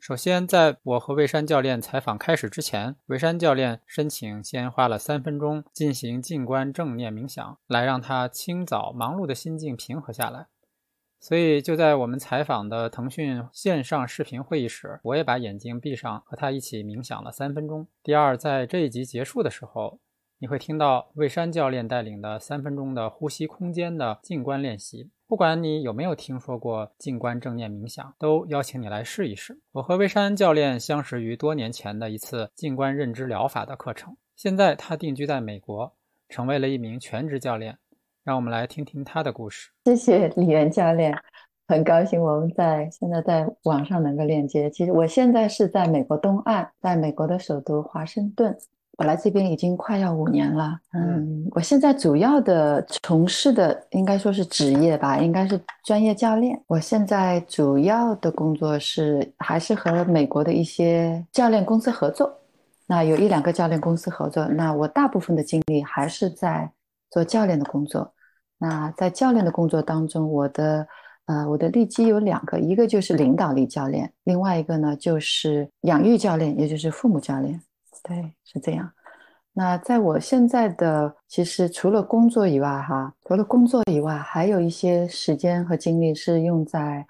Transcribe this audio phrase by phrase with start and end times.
[0.00, 10.46] 首先，在我和魏山教练采访开始之前，魏山教练申请先花了三分钟进行静观正念冥想，来让他清早忙碌的心境平和下来。
[11.20, 17.86] 所以，就在我们采访的腾讯线上视频会议室，我也把眼睛闭上，和他一起冥想了三分钟。
[18.02, 20.00] 第二，在这一集结束的时候，
[20.38, 25.10] 你会听到魏山教练带领的三分钟的呼吸空间的静观练习。
[25.30, 29.60] 不管你有没有听说过静观正念冥想，都邀请你来试一试。
[29.70, 35.94] 我和魏山教练相识于多年前的一次静观认知疗法的课程，现在他定居在美国，
[36.28, 37.78] 成为了一名全职教练。
[38.24, 39.70] 让我们来听听他的故事。
[39.84, 41.16] 谢谢李源教练，
[41.68, 44.68] 很高兴我们在现在在网上能够链接。
[44.68, 48.58] 其实我现在是在美国东岸，在美国的首都华盛顿。
[49.00, 56.62] 我来这边已经快要五年了，嗯，我现在主要的从事的应该说是职业吧，应该是专业教练。
[56.66, 62.30] 我现在主要的工作是还是和美国的一些教练公司合作，
[62.86, 66.70] 那有一两个教练公司合作，那我大部分的精力还是在
[67.10, 68.12] 做教练的工作。
[68.58, 70.86] 那在教练的工作当中，我的
[71.24, 77.58] 呃我的利基有两个，一个就是领导力教练，另外一个呢就是养育教练，也就是父母教练。
[78.02, 78.90] 对，是这样。
[79.52, 87.04] 那在我现在的，其实除了工作以外，哈，除了工作以外，还有一些时间和精力是用在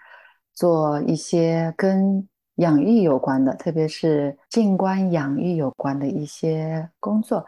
[0.55, 7.45] 做一些跟养育有关的，特别是静观养育有关的一些工作。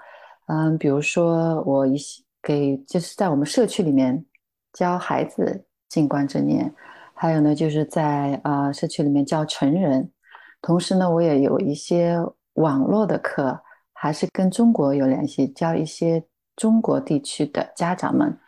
[0.46, 4.22] 嗯，比如说我一些给，就是在我们社区里面
[4.74, 6.72] 教孩子静观正念，
[7.14, 10.12] 还有呢，就是在啊社区里面教成人，
[10.60, 12.18] 同时呢，我也有一些。
[12.54, 13.60] 网络的课
[13.92, 16.22] 还是跟中国有联系，教一些
[16.56, 18.38] 中国地区的家长们，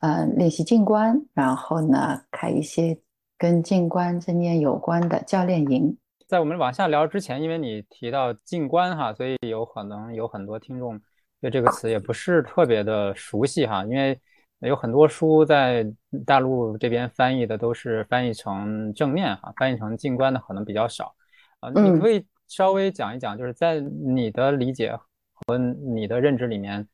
[0.00, 2.98] 嗯，练习静观，然后呢，开一些
[3.38, 5.96] 跟静观正念有关的教练营。
[6.26, 11.00] 在我们往下聊之前，因为你提到静观哈，所以有可能有很多听众
[11.40, 14.18] 对这个词也不是特别的熟悉哈，因为
[14.60, 15.86] 有很多书在
[16.26, 21.14] 大陆这边翻译的都是翻译成正念哈，翻译成静观的可能比较少
[21.60, 22.26] 啊，你可以。
[22.52, 24.94] 稍微讲一讲，就是在你的理解
[25.32, 26.86] 和你的认知里面，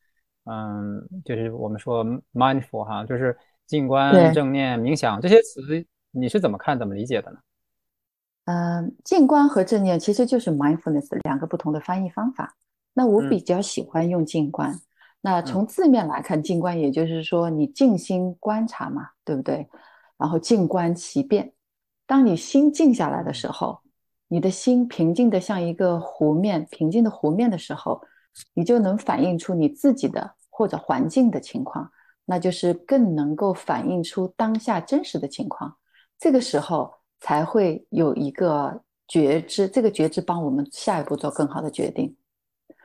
[0.45, 3.37] 嗯，就是我们说 mindful 哈，就是
[3.67, 5.61] 静观、正念、冥想这些词，
[6.11, 7.39] 你是怎么看、怎么理解的呢？
[8.45, 12.55] 嗯，静观和正念其实就是 mindfulness 两个不同的翻译方法。
[12.93, 14.73] 那我比较喜欢用静观。
[15.19, 19.67] 那从字面来看，静观也就是说你静心观察嘛，对不对？
[20.17, 21.51] 然后静观其变，
[22.07, 23.81] 当你心静下来的时候。
[24.31, 27.99] 你的心平静的像一个湖面，平静的湖面的时候，
[28.53, 31.91] 你就能反映出你自己的或者环境的情况，
[32.25, 35.75] 那就是更能够反映出当下真实的情况。
[36.19, 42.15] 这个时候才会有一个觉知，这个觉知帮我们下一步做更好的决定。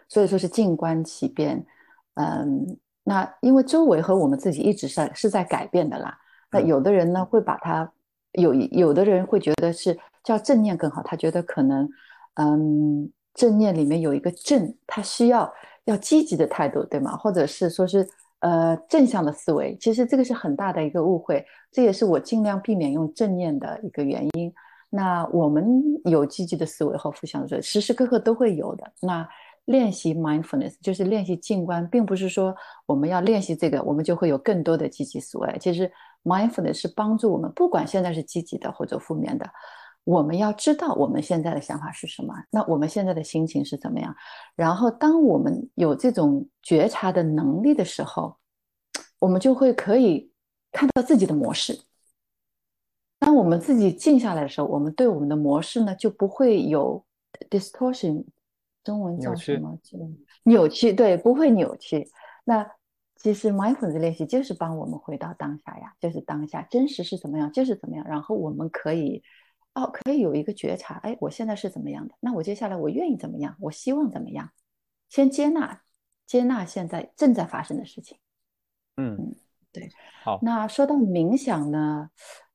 [0.09, 1.67] 所以说是静观其变。
[2.15, 6.17] 嗯，那因为周围和我们自己一直是是在改变的啦。
[6.51, 7.93] 那有的人呢会把它
[8.33, 10.01] 有有的人会觉得是。
[10.25, 11.89] 叫正念更好，他觉得可能，
[12.35, 15.53] 嗯，正念里面有一个正，他需要
[15.85, 17.17] 要积极的态度，对吗？
[17.17, 18.09] 或者是说是
[18.41, 24.53] 呃正向的思维，其实这个是很大的一个误会，这也是我尽量避免用正念的一个原因。
[24.89, 28.85] 那我们有积极的思维和负向的，时时刻刻都会有的。
[29.03, 29.29] 那
[29.67, 32.55] 练习 mindfulness 就是练习静观，并不是说
[32.87, 35.57] 我们要练习这个，我们就会有更多的积极思维。
[35.61, 35.91] 其实
[36.23, 39.45] mindfulness 是帮助我们，不管现在是积极的或者负面的。
[40.05, 44.15] 我们要知道我们现在的想法是什么，那我们现在的心情是怎么样？
[44.55, 48.37] 然后，当我们有这种觉察的能力的时候，
[49.19, 50.31] 我们就会可以
[50.71, 51.81] 看到自己的模式。
[53.19, 57.03] 当我们自己静下来的时候，我们对我们的模式呢就不会有
[57.49, 58.27] distortion，
[58.83, 59.79] 中文叫什么？
[60.43, 62.07] 扭曲，对，不会扭曲。
[62.45, 62.71] 那
[63.17, 68.07] 其实 mindfulness 练习就是帮我们回到当下呀，就是当下真实是怎么样，就是怎么样。
[68.07, 69.23] 然后我们可以。
[69.75, 72.15] 哦，可以有一个觉察，哎，我现在是怎么样的？
[72.21, 73.57] 那我接下来我愿意怎么样？
[73.61, 74.51] 我希望怎么样？
[75.09, 75.83] 先接纳，
[76.27, 78.17] 接纳现在正在发生的事情。
[78.97, 79.35] 嗯嗯，
[79.73, 79.91] 对。
[80.23, 82.09] 好，那说到冥想呢，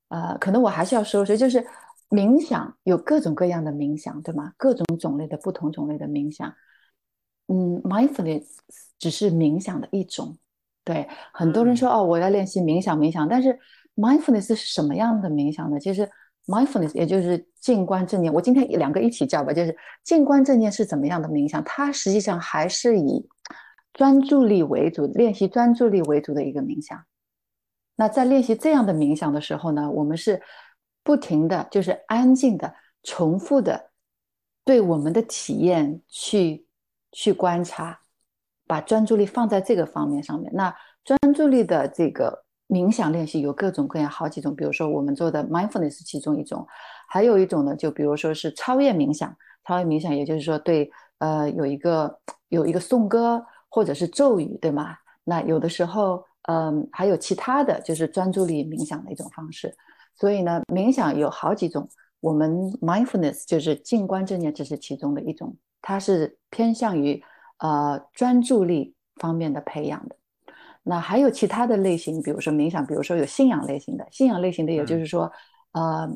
[0.08, 1.66] 呃，可能我还是要说说，就是
[2.10, 4.54] 冥想有各种各样的冥想，对吗？
[4.58, 6.54] 各种种类的不同种类的冥想。
[7.48, 8.46] 嗯，mindfulness
[8.98, 10.38] 只是冥想的一种。
[10.86, 13.28] 对，很多人说哦，我要练习冥想，冥想。
[13.28, 13.60] 但是
[13.96, 15.80] mindfulness 是什么样的冥想呢？
[15.80, 16.10] 其实
[16.50, 18.34] mindfulness 也就是静观正念。
[18.34, 21.64] 我今天两个一起叫吧，就是静观正念是怎么样的冥想？
[21.64, 23.30] 它实际上还是以
[23.94, 27.00] 专注力为主，练习专注力为主的一个冥想。
[27.96, 30.42] 那在练习这样的冥想的时候呢，我们是
[31.04, 32.74] 不停的就是安静的、
[33.04, 33.92] 重复的
[34.66, 36.66] 对我们的体验去
[37.12, 38.00] 去观察，
[38.66, 40.52] 把专注力放在这个方面上面。
[40.54, 40.74] 那
[41.04, 46.66] 专注力的这个冥想练习有各种各样好几种，比如说我们做的 mindfulness 其中一种，
[47.10, 49.36] 还有一种呢，就比如说是超越冥想。
[49.66, 52.18] 超越冥想，也就是说对呃有一个
[52.48, 54.96] 有一个颂歌或者是咒语，对吗？
[55.26, 56.24] 那有的时候。
[56.44, 59.76] 嗯，还有其他的就是专注力冥想的一种方式。
[60.16, 61.88] 所以呢，冥想有好几种。
[62.22, 65.56] 我们 mindfulness 就是静观正念，这是其中的一种。
[65.80, 67.22] 它是偏向于
[67.60, 70.16] 呃专注力方面的培养的。
[70.84, 74.08] 那还有其他的类型，比如说冥想，比如说有信仰类型的。
[74.12, 75.32] 信仰类型的，也就是说，
[75.74, 76.10] 呃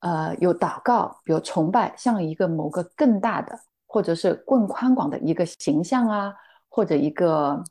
[0.00, 6.34] 呃，有祷告，有崇拜，像一个某个更大的或者是更宽广的一个形象啊，
[6.68, 7.62] 或者一个。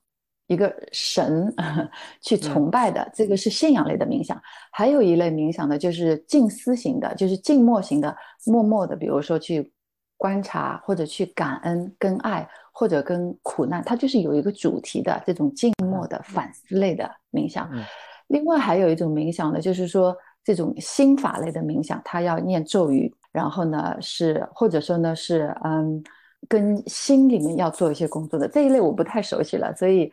[0.47, 1.53] 一个神
[2.19, 4.37] 去崇拜的，这个是信仰类的冥想。
[4.69, 8.13] 还有一类冥想呢，就是静思型的，就是静默型的，
[8.45, 9.71] 默默的，比如说去
[10.17, 17.69] 观察或者去感恩、跟爱或者跟苦难，它就是有一个主题的这种静默的反思类的冥想。
[18.27, 26.03] 另外还有一种冥想呢，就是说这种心法类的冥想，它要念咒语，然后呢是或者说呢是嗯
[26.47, 30.11] 跟心里面要做一些工作的这一类，我不太熟悉了，所以。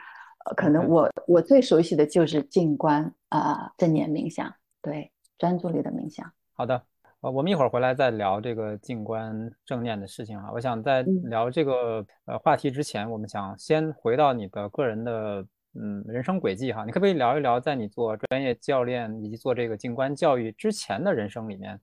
[0.56, 4.50] 可能我我最熟悉的就是静观啊，正念冥想，
[4.80, 6.24] 对专注力的冥想。
[6.54, 6.82] 好的，
[7.20, 10.52] 呃，我们一会儿回来再聊这个静观正念的事情哈。
[10.52, 15.44] 我想在聊这个呃话题之前，我们想先回到你的个人的
[15.74, 16.84] 嗯人生轨迹哈。
[16.84, 21.80] 你可不可以聊一聊，在你做专业教练以及做这个静观教育之前的人生里面，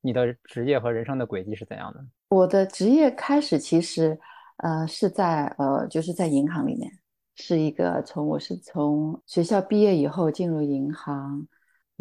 [0.00, 2.04] 你的职业和人生的轨迹是怎样的？
[2.28, 4.16] 我的职业开始其实
[4.58, 6.88] 呃是在呃就是在银行里面。
[7.34, 11.48] 是一个从我是从学校毕业以后进入银行，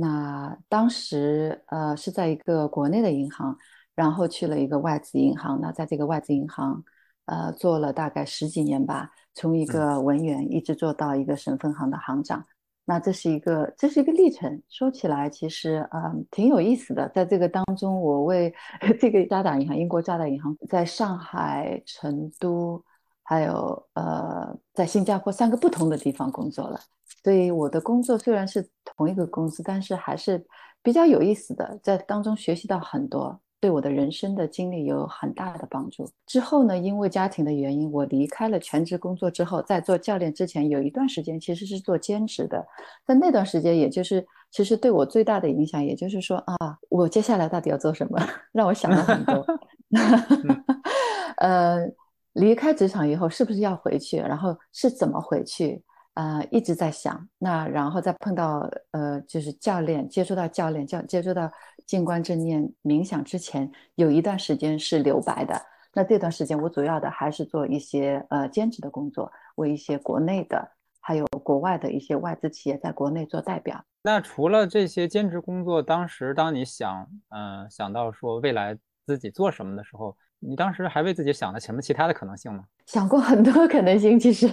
[0.01, 3.57] 那当时呃是在一个国内的银行，
[3.95, 6.81] 然后去了一个外资银行，那在这个外资银行
[7.25, 12.45] 呃做了大概十几年吧，从一个文员一直做到一个省分行的行长，
[12.85, 18.53] 那这是一个这是一个历程，说起来其实嗯挺有意思的，在这个当中我为
[19.01, 22.81] 这个渣打银行英国渣打银行在上海、成都。
[23.29, 26.79] 还有呃，在新加坡三个不同的地方工作了，
[27.23, 30.43] 所以我的工作虽然是同一个公司，但是还是
[30.81, 36.09] 比较有意思的，在当中学习到很多，对我的人生的经历有很大的帮助。
[36.25, 42.65] 之后呢，因为家庭的原因，我离开了全职工作之后，在做教练之前，有一段时间其实是做兼职的。
[43.05, 46.55] 在那段时间，也就是其实对我最大的影响，也就是说啊，
[46.89, 48.19] 我接下来到底要做什么，
[48.53, 49.45] 让我想了很多。
[51.37, 51.85] 呃。
[52.33, 54.17] 离开职场以后，是不是要回去？
[54.17, 55.83] 然后是怎么回去？
[56.13, 57.27] 呃，一直在想。
[57.37, 61.49] 那然后再碰到呃，就是教练，接触到教练，教接触到
[61.85, 65.61] 静观正念冥想之前，有一段时间是留白的。
[65.93, 73.81] 那这段时间，我主要的还是做一些呃兼职的工作，为一些国内的还有国外的一些外资企业在国内做代表。
[74.03, 80.15] 那除了这些兼职工作，当时当你想嗯想到说未来自己做什么的时候。
[80.39, 82.63] 你当时还为自己想了什么其他的可能性吗？
[82.87, 84.47] 想过很多可能性，其实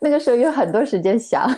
[0.00, 1.48] 那个时候有很多时间想。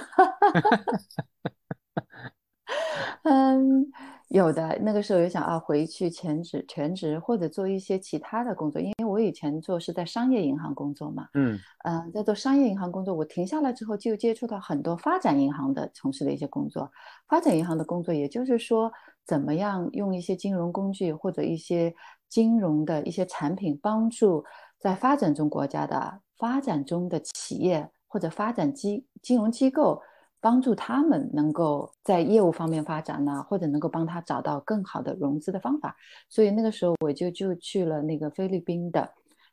[3.24, 3.84] 嗯，
[4.28, 11.26] 有的那个时候有想啊，回去全职全职或者做一些其他的工作，因为我以前做是在商业银行工作嘛。
[11.34, 16.90] 嗯嗯，在做商业银行工作，我停下来之后就接触到很多发展银行的从事的一些工作。
[17.28, 18.90] 发展银行的工作，也就是说，
[19.26, 21.92] 怎么样用一些金融工具或者一些。
[22.30, 24.42] 金融的一些产品，帮助
[24.78, 30.00] 在发展中国家的发展中的企业或者发展机金融机构，
[30.40, 35.94] 帮助他们能够在业务方面发展呢，或者能够帮他找到更好的融资的方法。
[36.28, 39.06] 所以那个时候我就就去了那个菲律宾的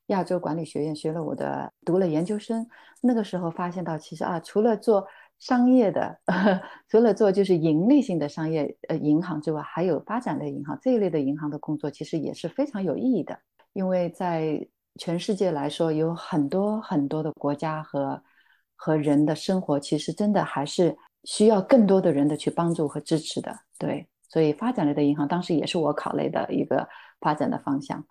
[0.08, 2.66] 亚洲管理学院学了我的读了研究生。
[3.02, 5.06] 那个时候发现到，其实啊，除了做
[5.40, 6.20] 商业的，
[6.90, 13.38] 除了做就是盈利性的商业呃银行之外，还有发展类银行这一类的银行的工作，其实也是非常有意义的。
[13.74, 14.68] 因为在
[15.00, 18.22] 全世界来说，有很多很多的国家和
[18.76, 23.56] 和人的生活，其实真的还是需要更多的人的去帮助和支持的。
[23.78, 26.88] 对，所以发展类的银行当时也是我考虑的一个
[27.20, 28.04] 发展的方向。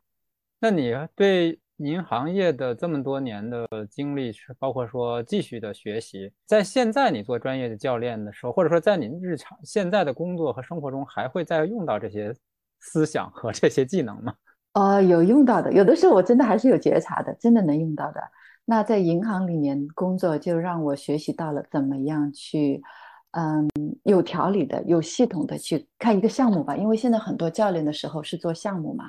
[0.61, 12.35] 那你对银行业的这么多年的经历，是包括说继续的学习，在现在你做专业的教练的时候，或者说在您日常现在的工作和生活中，还会再用到这些
[12.81, 14.35] 思想和这些技能吗？
[14.73, 18.21] 哦，有用到的，有的时候我真的还是有觉察的，真的能用到的。
[18.65, 22.83] 那在银行里面工作，就让我学习到了怎么样去，
[23.31, 23.69] 嗯，
[24.03, 26.77] 有条理的、有系统的去看一个项目吧。
[26.77, 29.05] 因为现在很多教练的时候是做项目嘛，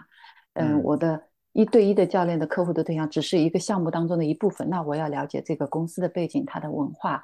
[0.54, 1.22] 嗯，我的
[1.58, 4.70] 一对一的教练的客户的对象只是一个项目当中的一部分。
[4.70, 7.24] 那我要了解这个公司的背景、它的文化，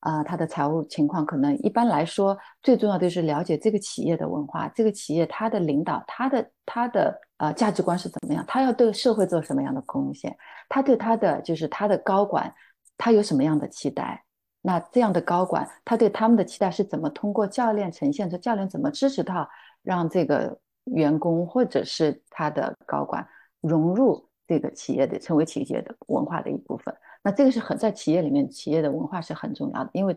[0.00, 1.26] 啊，它的财务情况。
[1.26, 7.20] 可能一般来说，最重要的是了解这个企业的文化，这个企业它的领导，他的他的。
[7.36, 8.44] 啊，价值观是怎么样？
[8.46, 10.34] 他要对社会做什么样的贡献？
[10.68, 12.50] 他对他的就是他的高管，
[12.96, 14.24] 他有什么样的期待？
[14.62, 18.38] 那这样的高管，他对他们的期待是怎么通过教练呈现出？
[18.38, 19.46] 教练怎么支持他，
[19.82, 23.26] 让这个员工或者是他的高管
[23.66, 26.94] 融入这个企业的，成为企业的文化的一部分？
[27.22, 30.16] 那这个是很在企业里面，企业的文化是很重要的，因为。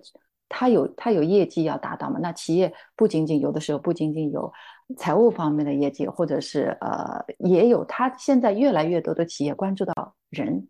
[0.49, 2.19] 它有它有业绩要达到嘛？
[2.21, 4.49] 那企业不仅仅有的时候不仅仅有
[4.95, 7.83] 财务方面的业绩，或者是呃也有。
[7.83, 10.69] 它现在越来越多的企业关注到人，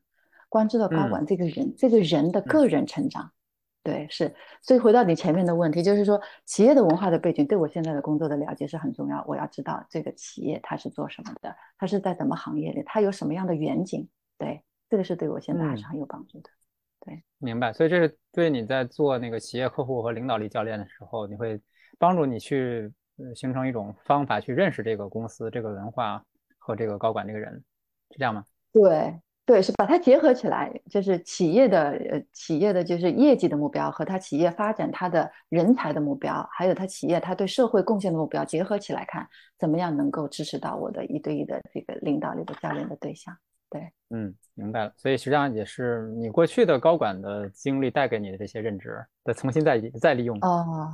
[0.49, 3.31] 关注到高管这个人，这个人的个人成长。
[3.87, 4.35] 对，是。
[4.61, 9.23] 所以回到你前面的问题，就是说企业的文化的背景对我现在的工作的了解是很重要。
[9.25, 14.05] 我要知道这个企业它是做什么的，它是在什么行业里，它有什么样的远景。
[14.37, 16.49] 对，这个是对我现在还是很有帮助的。
[16.99, 21.57] 对明白，所以这是对你在做那个企业客户和领导力教练的时候，你会
[21.97, 22.91] 帮助你去
[23.33, 26.21] 形成一种方法去认识这个公司、这个文化
[26.57, 27.53] 和这个高管这个人，
[28.11, 28.43] 是这样吗？
[28.73, 29.17] 对，
[29.47, 39.25] 对，是把它结合起来，就是企业的呃企业的就是业绩的目标和他企业发展他的人才的目标，还有他企业他对社会贡献的目标结合起来看，
[39.57, 43.33] 怎么样能够支持到我的一对一的这个领导力的教练的对象。
[43.69, 44.93] 对，嗯，明白了。
[44.97, 50.37] 所以实际上也是你过去的高管的经历带给你的这些认知再重新再再利用。
[50.41, 50.91] 哦，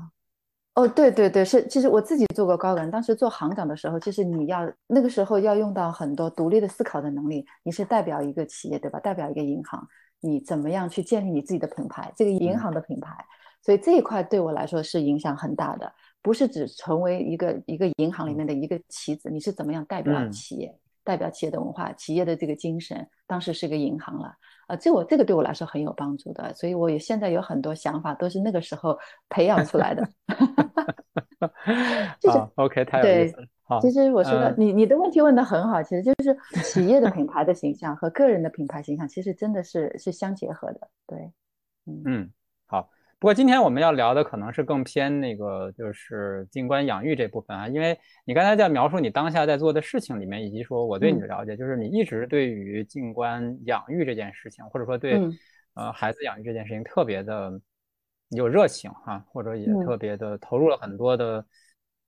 [0.76, 1.68] 哦，对对对，是。
[1.68, 7.46] 其实我自己做过高管，当时做行长的时候，其实你要那个时候要用到很多独立的思考的能力。
[7.62, 9.00] 你是代表一个企业，对吧？
[9.00, 9.88] 代表一个银行，
[10.20, 13.14] 你怎么样去建立你自己的品牌，这个银行的品牌？
[13.62, 20.76] 所以这一块对我来说是影响很大的，不是只成为一个一个银行里面的一个棋子，你是怎么样代表企业？
[21.04, 24.34] 代表企业的文化，企业的这个精神，当时是个银行了，
[24.74, 28.98] 啊，这我这个对我来说很有帮助的，所以我也现在有很多想法都是那个时候
[29.30, 30.08] 培养出来的。
[32.20, 33.38] 就是 OK，太有意思
[33.82, 40.88] 其实我说的，你你的问题问的很好，其实就是企业的品牌的形象和个人的品牌形象，其实真的是是相结合的。
[41.08, 41.32] 对，
[41.86, 42.32] 嗯。
[43.24, 55.18] 不过今天我们要聊的可能是更偏那个，就是静观养育这部分啊，因为你刚才在描述你当下在做的事情里面，以及说我对你的了解，就是你一直对于静观养育这件事情，或者说对
[55.76, 57.50] 呃孩子养育这件事情特别的
[58.32, 61.46] 有热情哈，或者也特别的投入了很多的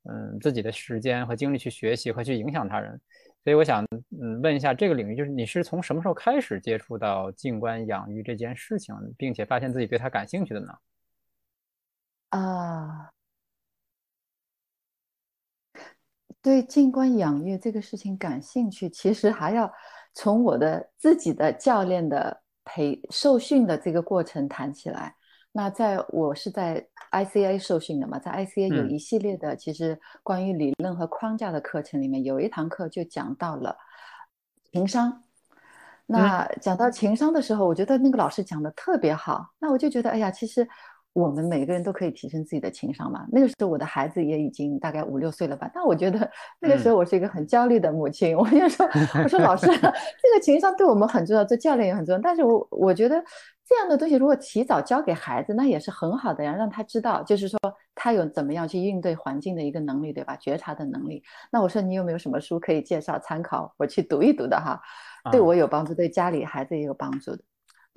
[0.03, 2.99] 嗯自己的时间和精力去学习和去影响他人，
[3.45, 3.85] 所以我想
[4.21, 10.73] 嗯问一下这个领域，就是你是从什么时候开始接触到静观养育这件事情，并且发现自己对它感兴趣的呢？
[12.35, 13.11] 啊，
[16.41, 19.71] 对静观养育这个事情感兴趣，其实还要
[20.13, 25.15] 从我的自己的教练的培受训的这个过程谈起来。
[25.53, 33.77] 那在我是在 ICA 受训的嘛，在 ICA 有一系列的其实关于理论和框架的课程里面，有一堂课就讲到了
[34.73, 35.23] 情商。
[36.05, 39.53] 那讲到情商的时候，我觉得那个老师讲的特别好。
[39.57, 40.67] 那我就觉得，哎呀，其实。
[41.15, 43.25] 我们每个人都可以提升自己的情商嘛？
[43.31, 45.71] 那个时候我的孩子也已经大概五六岁了吧？
[45.73, 46.29] 但我觉得
[46.59, 48.35] 那个时候我是一个很焦虑的母亲。
[48.37, 48.85] 我就说，
[49.23, 52.19] 我说老师， 这个情商对我们很重要，做教练也很重要。
[52.19, 53.15] 但是我我觉得
[53.65, 57.57] 这样的东西如果提早教给孩子，那也是很好的呀，让他知道，就是说
[57.95, 60.35] 他有怎么样去应对环境的一个能力，对吧？
[60.35, 61.23] 觉察的能力。
[61.49, 64.81] 那我说你有没有什么书可以介绍参考，我去读一读的哈？
[65.31, 67.41] 对我有帮助，对家里孩子也有帮助的。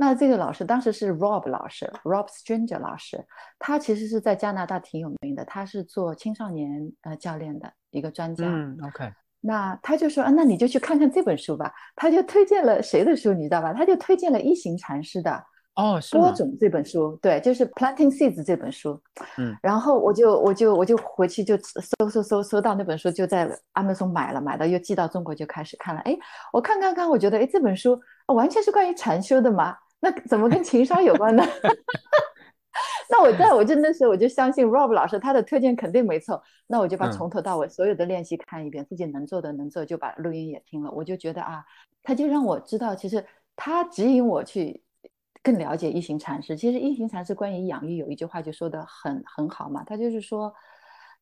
[0.00, 3.22] 那这个老师当时是 Rob 老师，Rob Stranger 老师，
[3.58, 8.44] 他其实是在加拿大挺有名的，他是做青少年呃教练的一个专家。
[8.46, 9.12] 嗯，OK。
[9.40, 11.72] 那他就说啊，那你就去看看这本书吧。
[11.96, 13.72] 他就推荐了谁的书，你知道吧？
[13.72, 15.32] 他就推荐了一行禅师的
[15.74, 19.00] 哦，播种这本书，对，就是 Planting Seeds 这本书。
[19.36, 26.00] 嗯，然后我就我就我就回去就搜搜搜搜到那本书，就在 Amazon 买了，买了又寄到中国就开始看了。
[26.02, 26.16] 哎，
[26.52, 29.76] 我看看看，我觉得哎这本书完全是关于禅修的嘛。
[30.00, 31.42] 那怎么跟情商有关呢？
[33.10, 41.64] 那我在我就那时候我就相信 Rob 老师他的推荐肯定没错，那我就把从头到尾所有的练习看一遍，自己能做的能做就把录音也听了，我就觉得啊，
[42.02, 43.24] 他就让我知道，其实
[43.56, 44.82] 他指引我去
[45.42, 46.54] 更了解一行禅师。
[46.54, 50.52] 其实一行禅师关于养育有一句话就说的很很好嘛，他就是说，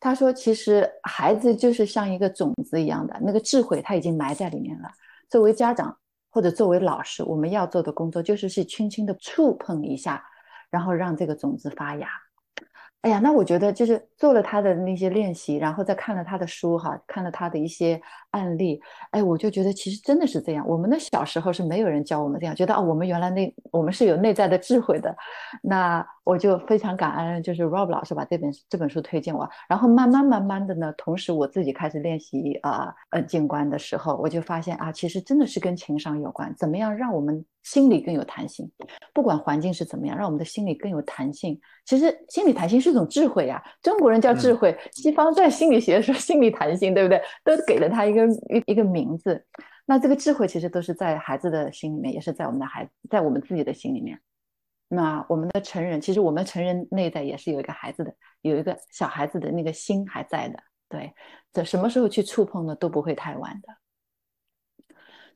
[0.00, 4.90] 他说其实孩子就是像一个种子一样的，那个智慧他已经埋在里面了。
[5.30, 5.97] 作为家长
[6.37, 10.23] 或者作为老师，我们要做的工作就是去轻轻的触碰一下。
[10.69, 12.09] 然后让这个种子发芽。
[13.02, 18.02] 哎呀，那我觉得就是做了他的那些练习，然后再看了他的书哈，看了他的一些
[18.37, 20.66] 案例，哎，我就觉得其实真的是这样。
[20.69, 25.14] 我们的小时候是没有人教我们这样，觉得啊，我们原来那我们是有内在的智慧的。
[25.62, 37.45] 那我就非常感恩，就是 Rob 老师把这本这本书推荐我，然后慢慢慢慢的呢，同时我自己开始练习啊，呃，静观的时候，我就发现啊，其实真的是跟情商有关，怎么样让我们。
[37.66, 38.71] 心理更有弹性，
[39.12, 41.61] 不管环境是怎么样，让我们的心理更有弹性。
[41.85, 47.21] 其实心理弹性是一种智慧呀，中国人叫智慧，西方在心理学说心理弹性，对不对？
[47.43, 49.45] 都给了他一个一一个名字。
[49.85, 54.21] 那这个智慧其实都是在孩子的心里面，也是在我们的孩子，在我们自己的心里面。
[54.88, 60.59] 那我们的成人，其实我们成人内在也是有一个孩子的，有一个小孩子的那个心还在的。
[60.88, 61.12] 对，
[61.52, 63.68] 这什么时候去触碰呢，都不会太晚的。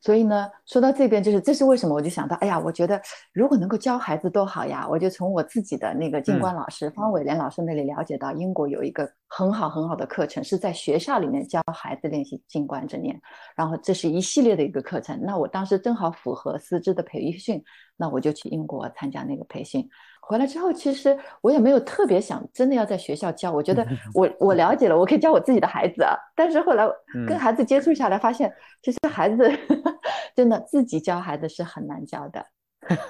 [0.01, 2.99] 所以呢，说到这边，就是这是为什么，我就想到，哎呀，我觉得
[3.33, 4.87] 如果能够教孩子多好呀！
[4.89, 13.21] 我就从我自己的那个静观老师方伟莲老师那里了解到，英国有一个很好很好的课程，是在学校里面教孩子练习静观正念，
[13.55, 15.19] 然后这是一系列的一个课程。
[15.21, 17.63] 那我当时正好符合师资的培训，
[17.95, 19.87] 那我就去英国参加那个培训。
[20.31, 23.51] 回来之后，其实我也没有特别想真的要在学校教。
[23.51, 23.85] 我觉得
[24.15, 26.15] 我我了解了，我可以教我自己的孩子啊。
[26.35, 26.87] 但是后来
[27.27, 29.51] 跟孩子接触下来，发现其实孩子
[30.33, 32.45] 真的自己教孩子是很难教的。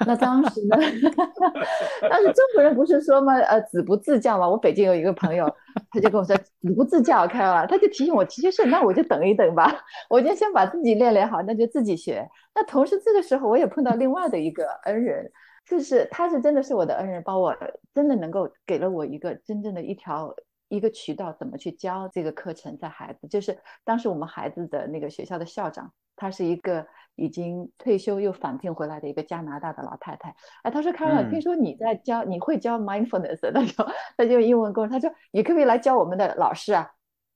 [0.05, 0.75] 那当时呢，
[2.09, 4.47] 当时中国人不是说嘛，呃，子不自教嘛。
[4.47, 5.45] 我北京有一个朋友，
[5.91, 9.73] 他就跟我说，子不自教，开了，他就提醒我，其实是那我就等一等吧，
[10.09, 12.27] 我就先把自己练练好，那就自己学。
[12.53, 15.31] 那同时这个时候，我也碰到另外的一个恩人。
[15.65, 17.55] 就是他是真的是我的恩人，帮我
[17.93, 20.33] 真的能够给了我一个真正的一条
[20.67, 23.27] 一个渠道，怎么去教这个课程在孩子。
[23.27, 30.35] 就是当时我们孩子的那个学校的校长，她是一个已经退休又返聘回来的一个加拿大的老太太。
[30.63, 36.91] 哎，她说：“康乐，听说你在教，你会教 mindfulness？” 那时候她就英文跟我，她说：“你可不可以来教我们的老师啊？”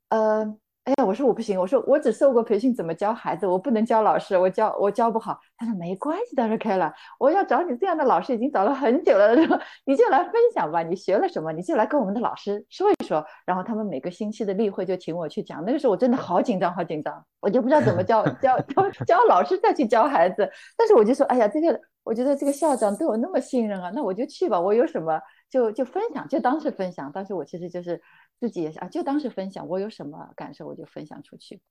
[0.09, 0.57] 呃。
[0.85, 3.47] 哎呀，我说我不行，我说我只受过培训，怎么教孩子？
[3.47, 5.39] 我不能教老师，我教我教不好。
[5.57, 9.33] 他说没关系，他说开了，我要找你这样的老师已经找了很久了。
[9.83, 13.25] 你就来分享吧，你学了什么，你就来跟我们的老师说一说。
[13.47, 15.65] 然后他们每个星期的例会就请我去讲。
[15.65, 20.47] 那个时候我真的好紧张，好紧张，我就不知道怎么教 教教教老师再去教孩子。
[20.77, 24.59] 但是我就说，哎呀，这个我觉得这个校长对我那么信任啊，那我就去吧。
[24.59, 25.19] 我有什么
[25.49, 27.11] 就就分享，就当是分享。
[27.11, 27.99] 当时我其实就是。
[28.39, 31.61] 自己也是啊，就当时分享，我有什么感受我就分享出去。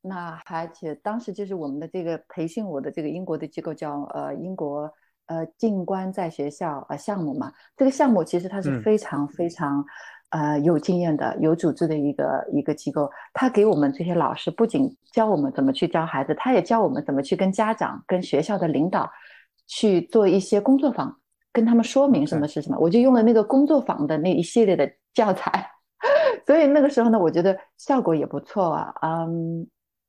[0.00, 4.92] 那而且当时就是我们的这个培训我的这个英国的机构叫呃英国
[5.26, 7.52] 呃静观在学校呃项目嘛。
[7.76, 9.84] 这个项目其实它是非常非常
[10.30, 13.08] 呃有经验的、有组织的一个一个机构。
[13.32, 19.08] 他给我们这些老师不仅教我们怎么去教孩子，他也教我们怎么去跟家长、跟学校的领导
[19.66, 21.16] 去做一些工作坊，
[21.52, 22.76] 跟他们说明什么是什么。
[22.80, 25.68] 我就用了那个工作坊的那一系列的教材。
[26.46, 28.94] 所以那个时候呢，我觉得效果也不错啊。
[29.02, 29.66] 嗯，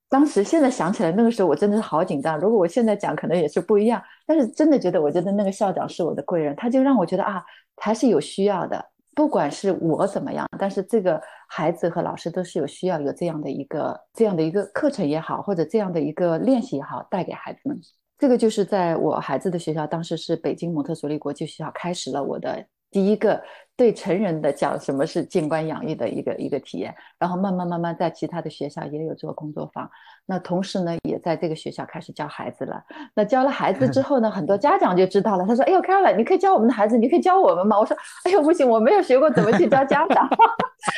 [0.10, 2.40] 当时现在想起来，那个时候我真的是好紧张。
[2.40, 4.02] 如果我现在讲，可能也是不一样。
[4.26, 7.44] 但是真的觉得，我觉得那个校长是我的贵人，他就让我觉得啊，
[7.78, 8.84] 还是有需要的。
[9.16, 17.80] 不管是我怎么样，但是这个孩子和老师都是有需要，有这样的一个这样的一个课程也好，或者这样的一个练习也好，带给孩子们。
[18.18, 23.42] 这个就是在我孩子的学校，当时是北京蒙特梭利国际学校，开始了我的第一个。
[23.76, 29.90] 对成人的讲什么是静观养育的一个一个体验，然后慢慢慢慢在其他的学校也有做工作坊，
[30.28, 32.80] 那同时呢也在这个学校开始教孩子了。
[33.16, 40.30] 那教了孩子之后呢，很多家长就知道了，他说：“哎呦，Carol，你可以教我们的孩子，你可以教我们吗？”我说：“哎呦，不行，我没有学过怎么去教家长。”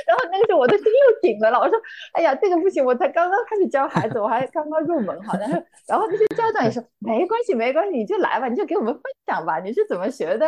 [0.05, 1.77] 然后那个时候我的心又紧了了，我说
[2.12, 10.45] ：“哎呀，这个不行，我才刚刚开始教孩子，我还刚刚入门哈。”然后然后那些家长也说：“没关系，没关系，你就来吧，你就给我们分享吧，你是怎么学的？”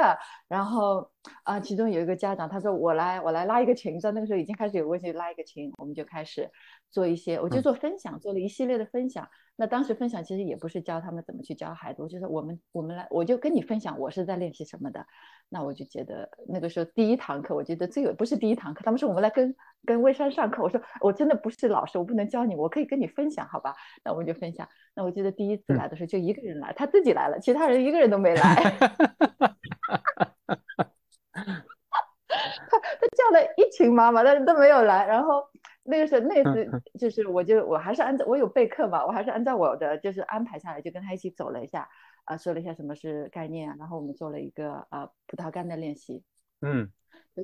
[0.47, 1.09] 然后
[1.43, 6.49] 啊，其中有一个家长他说：“我。”来，我来拉一个群，在那个时候已经开始有微信，拉一个群，我们就开始
[6.89, 9.27] 做一些，我就做分享，做了一系列的分享。
[9.55, 15.05] 那当时分享其实也不是教他们怎么去教孩子，我就说我们我们来，我就跟你分享我是在练习什么的。
[15.49, 19.55] 那我就觉得那个时候第一堂课，我觉得最有不是第一堂课，他们说我们来跟
[19.85, 23.75] 跟微山上课，我说我真的不是老师，我不能教你，我可以跟你分享，好吧？
[24.03, 24.67] 那我们就分享。
[24.95, 28.77] 那我记得第一次来的时候就一个人来，他自己来了，其他人一个人都没来。
[33.71, 35.05] 群妈妈，但是都没有来。
[35.05, 35.43] 然后
[35.83, 41.87] 那个时候那次就是我就我还是按照我有备课嘛，我还是按照我的就是安排下来，就跟他一起走了一下
[42.25, 46.23] 啊，说了一下什么是概念，然后我们做了一个呃葡萄干的练习。
[46.61, 46.89] 嗯。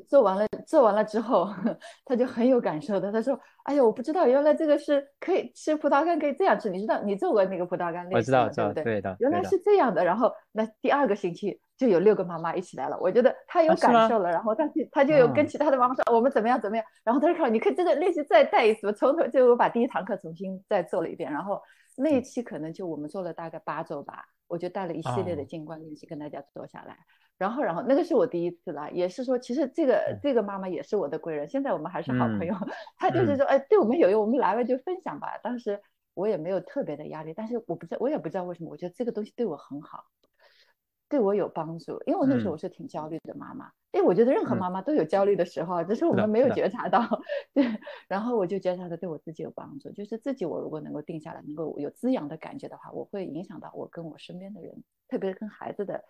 [0.08, 1.48] 做完了，做完了之后，
[2.04, 3.12] 他就很有感受的。
[3.12, 6.68] 他说：“哎呀，我不知道，原来这个是可以吃葡萄干，可以这样吃。
[6.68, 8.50] 你知道，你做过那个葡萄干练习吗？
[8.50, 8.84] 对不对？
[8.84, 10.04] 对的，原来是这样的。
[10.04, 12.98] 然后，那第二个星期就有六个妈妈一起来了。
[13.00, 16.86] 我觉得她有感受了，然后她就她就有跟其他的妈妈说我们怎么样怎么样。
[17.04, 21.32] 然后他就说：你可以这个练习再带一次，从头就我把第一堂课重新再做了一遍。
[21.32, 21.62] 然后
[21.98, 26.98] 那一期可能就我们做了大概八周吧，我就带了一系列的静观练习跟大家做下来。”
[27.36, 32.54] 然后，然后那个是我第一次来，也是说，其实这个这个妈妈也是我的贵人，现在我们还是好朋友。
[32.96, 35.28] 她就是说，哎，对我们有用，我们来了就分享吧。
[35.44, 35.82] 当时
[36.14, 40.06] 我也没有特别的压力，但是我不知道，我也不知道为什么，我觉得这个东西对我很好，
[41.14, 42.02] 对我有帮助。
[42.08, 47.08] 因为我那时候我是挺焦虑的妈妈，因为我觉得任何妈妈都有焦虑的时候，只是我们没有觉察到。
[47.54, 47.64] 对，
[48.08, 56.04] 然后我就觉察到对我自己有帮助，就是自己我如果能够定下来，能够有滋养的感觉的话，我会影响到我跟我身边的人，特别是跟孩子的。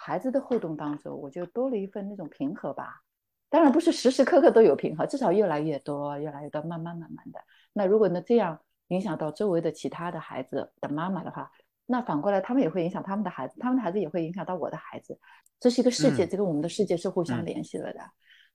[0.00, 3.02] 孩子的互动当中，我就多了一份那种平和吧。
[3.50, 7.40] 当然不是时时刻刻都有平和，至少越来越多，越来越多，慢慢慢慢的。
[7.72, 11.50] 那如果呢这样影响到周围的其他的孩子的妈妈的话，
[11.90, 15.18] 那反过来他们也会影响他们的孩子，他们的孩子也会影响到我的孩子。
[15.58, 18.00] 这是一个世界，这个我们的世界是互相联系了的。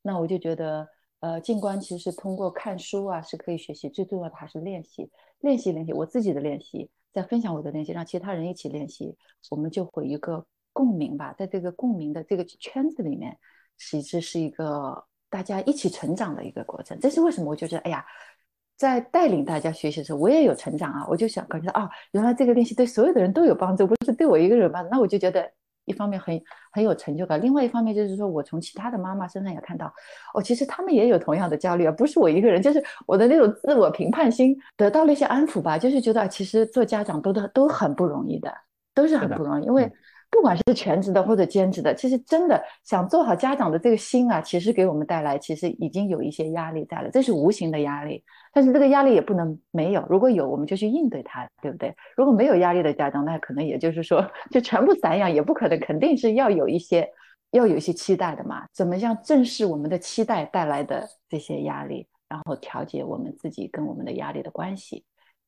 [0.01, 0.87] 那我就觉得，
[1.19, 9.17] 呃，静观其实通过看书啊是可以学习，最重要的还是练习，练习练习我自己的练习，再分享我的练习，让其他人一起练习，
[9.49, 10.45] 我们就会一个。
[10.75, 13.37] 共鸣吧，在这个共鸣的这个圈子里面，
[13.77, 16.99] 其实是一个大家一起成长的一个过程。
[16.99, 17.51] 这是为什么？
[17.51, 18.03] 我就觉得，哎呀，
[18.77, 21.05] 在带领大家学习的时候，我也有成长啊。
[21.07, 24.81] 我就想感觉到，啊，原来这个练习对所有的人都有帮助，不是对我一个人吧？
[24.91, 25.49] 那我就觉得，
[25.85, 29.93] 一方面很很有成就感，另外一方面就是说我从其他的妈妈身上也看到，
[30.33, 35.77] 哦，其实他们也有同样的焦虑啊，不是我一个人，就是我的那种自我评判心得到了一些安抚吧。
[35.77, 38.53] 就是觉得，其实做家长都都都很不容易的，
[38.93, 39.91] 都是很不容易，因为。
[40.33, 48.23] 不管是全职的或者兼职的，其实真的想做好家长的这个心啊，其实给我们带来其实已经有一些压力在了，这是无形的压力。
[48.51, 51.95] 但是这个压力也不能没有，如果有我们就去应对它，对不对？
[52.17, 57.07] 如果没有压力的家长，那可能也就是说就全部散养也不可能，肯定是要有一些
[57.51, 58.65] 要有一些期待的嘛。
[58.73, 65.05] 怎么样正视我们的期待带来的这些压力，然后调节我们自己跟我们的压力的关系，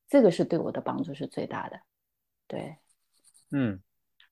[0.08, 1.80] 这个是对我的帮助是最大的。
[2.46, 2.76] 对，
[3.50, 3.80] 嗯。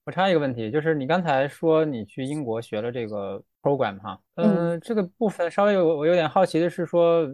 [0.05, 7.27] 我插一个问题，就是你刚才说你去英国学了这个 program 哈，嗯，这个部分稍微我我有点好奇的是说，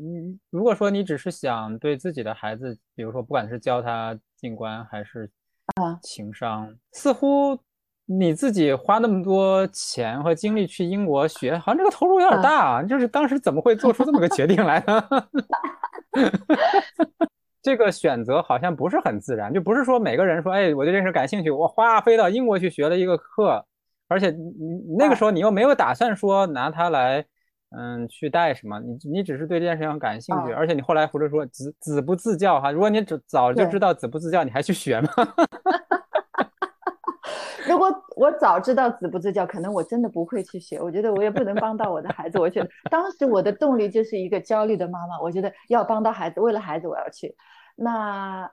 [0.50, 5.30] 如果说你只是想对自己的孩子，比如说不管是教他进关还是
[5.76, 6.00] 啊。
[6.02, 7.60] 情商，似乎
[8.06, 15.04] 你自己花那么多钱和精力去英国学，好像这个投入有点大啊，就是当时怎么会做出这么个决定来呢？
[17.62, 23.64] 这个选择好像不是很自然，就不是说每个人说，哎，我对这事感兴趣，我哗飞到英国去学了一个课，
[24.08, 27.24] 而且你那个时候你又没有打算说拿它来，
[27.70, 35.10] 嗯，去带什么，你你只是对这件事情感兴趣，而且你后来或者说子子不自教哈，如果你早早就知道子不自教，你还去学吗？
[37.72, 40.80] 如果我早知道子不自教，可能我真的不会去学。
[40.82, 42.38] 我觉得我也不能帮到我的孩子。
[42.38, 47.34] 我觉得当时我的动力就是一个焦虑的妈妈，我觉得要帮到孩子，为了孩子我要去。
[47.76, 48.52] 那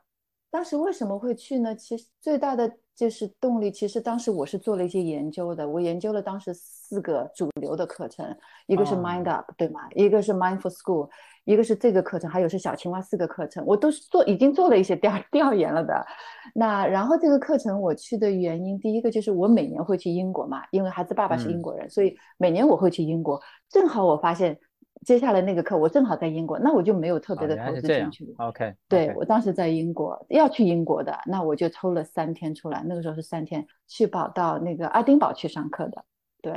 [0.50, 1.74] 当时为什么会去呢？
[1.74, 3.70] 其实最大的就是动力。
[3.70, 8.24] 其实当时我是做了一些研究的，我研究了当时四个主流的课程，
[8.66, 9.80] 一个是 Mind Up，对吗？
[9.94, 11.10] 一个是 Mindful School，
[11.48, 16.06] 一个是这个课程，还有是小青蛙四个课程，我都是做已经做了一些调 调研了的。
[16.54, 23.40] 那然后这个课程我去的原因，第一个就是我每年会去英国嘛，因为孩子爸爸是英国人，所以每年我会去英国。
[23.68, 24.58] 正好我发现。
[25.06, 28.34] 接下来那个课我正好在英国，那我就没有特别的投资进去。
[28.38, 36.04] OK，对我当时在英国要去英国的，那我就抽了三天出来，那个时候是三天去跑到那个爱丁堡去上课的。
[36.42, 36.52] 对，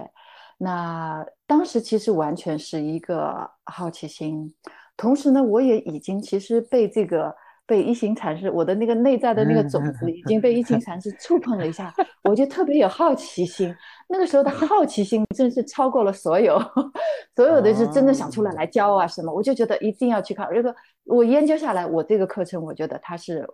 [0.63, 4.53] 那当时其实完全是一个好奇心，
[4.95, 7.35] 同时呢，我也已经其实被这个。
[7.67, 11.93] 被一行禅师，我的那个内在的那个种子已经被一行禅师触碰了一下，
[12.25, 13.73] 我就特别有好奇心。
[14.09, 16.59] 那个时候的好奇心真是超过了所有，
[17.33, 20.45] 所有的是真的想出来来教啊什么，我就觉得一定要去看。
[20.53, 23.47] 这个我研究下来，我这个课程我觉得它是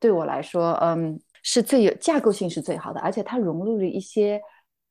[0.00, 4.40] 对我来说，嗯，是最有架构性是最好的，而且它融入了一些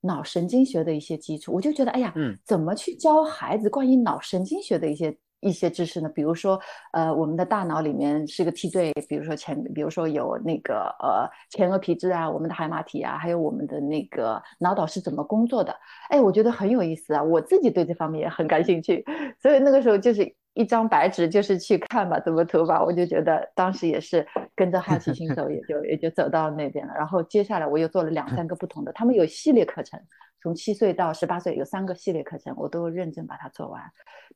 [0.07, 1.53] 脑神经学的一些基础。
[1.53, 2.11] 我就觉得，哎呀，
[2.43, 6.09] 怎么去教孩子关于脑神经学的一些一些知识呢？
[6.09, 6.59] 比如说，
[6.93, 15.75] 呃，我们的大脑里面是个梯队，比如说前，比如说有那个呃前额皮质啊，我们的海马体啊，还有我们的那个脑岛是怎么工作的？
[16.09, 19.05] 哎，我觉得很有意思啊，我自己对这方面也很感兴趣，
[19.39, 26.93] 所以那个时候就是一张白纸，就是去看吧，怎么涂吧，我就觉得当时也是跟着好奇心走，也就也就走到那边了。
[26.95, 29.99] 然后接下来我又做了两三个不同的，他们有系列课程。
[30.39, 33.81] 从七岁到十八岁有三个系列课程，我都认真把它做完。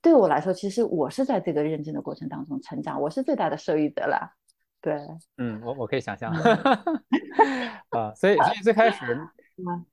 [0.01, 4.31] 对我来说，其实我是在这个认真的过程当中成长，我是最大的受益者了。
[4.81, 4.99] 对，
[5.37, 6.33] 嗯，我我可以想象。
[7.93, 9.19] 啊，所以所以最开始，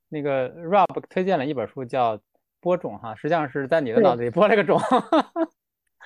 [0.09, 2.17] 那个 Rob 推荐了一本书叫
[2.59, 4.81] 《播种》哈，实际上是在你的脑子里播了个种。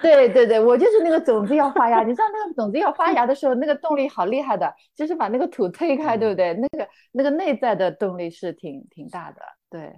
[0.04, 2.02] 对对对，我就是那个种子要发芽。
[2.02, 6.52] 你知道那个种子要发芽的时候，那个动力好厉害的，就是把那个土推开，对不对？
[6.54, 9.40] 那个那个内在的动力是挺挺大的。
[9.70, 9.92] 对，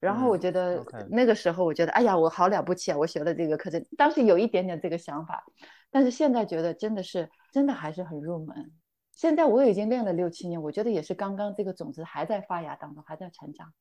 [0.00, 2.96] 然后我觉得那个时候，我觉得哎呀，我好了不起啊！
[2.96, 5.44] 我学了这个课程，当时有一点点这个想法，
[5.90, 8.72] 但是现在觉得真的是真的还是很入门。
[9.14, 13.72] 现在我已经练了六七年，我觉得也是刚刚这个种子还在发芽当中，还在成长。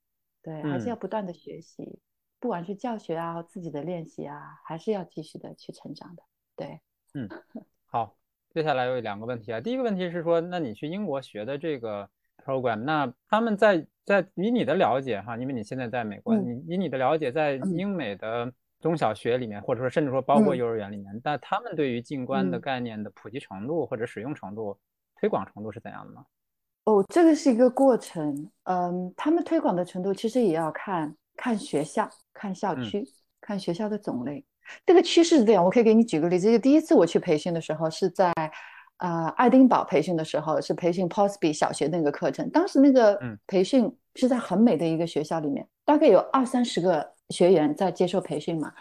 [0.43, 1.99] 对，还是要不断的学习，
[2.41, 6.23] 不管是教学啊，自己的练习啊，还是要继续的去成长的。
[6.57, 6.81] 对，
[7.13, 7.29] 嗯，
[7.87, 8.17] 好，
[8.53, 9.61] 接下来有两个问题啊。
[9.61, 12.09] 第一个问题是说，那你去英国学的这个
[12.43, 13.87] program，那他们在。
[14.03, 24.75] 在以你的了解哈，因为你现在在美国，你以你的了解，在英美的中小学里面，或者说甚至说包括幼儿园里面，那他们对于静观的概念的普及程度或者使用程度、
[25.15, 26.25] 推广程度是怎样的呢？
[26.85, 28.51] 哦，这个是一个过程。
[28.63, 33.03] 嗯，他们推广的程度其实也要看看学校、看校区、
[33.39, 34.45] 看学校的种类。
[34.85, 36.51] 这个趋势是这样，我可以给你举个例子。
[36.51, 38.33] 就第一次我去培训的时候是在。
[38.97, 48.71] 啊，爱丁堡培训的时候是培训 Posby 小学那个课程，当时那个培训是在很美的一个学校里面，大概有二三十个学员在接受培训嘛。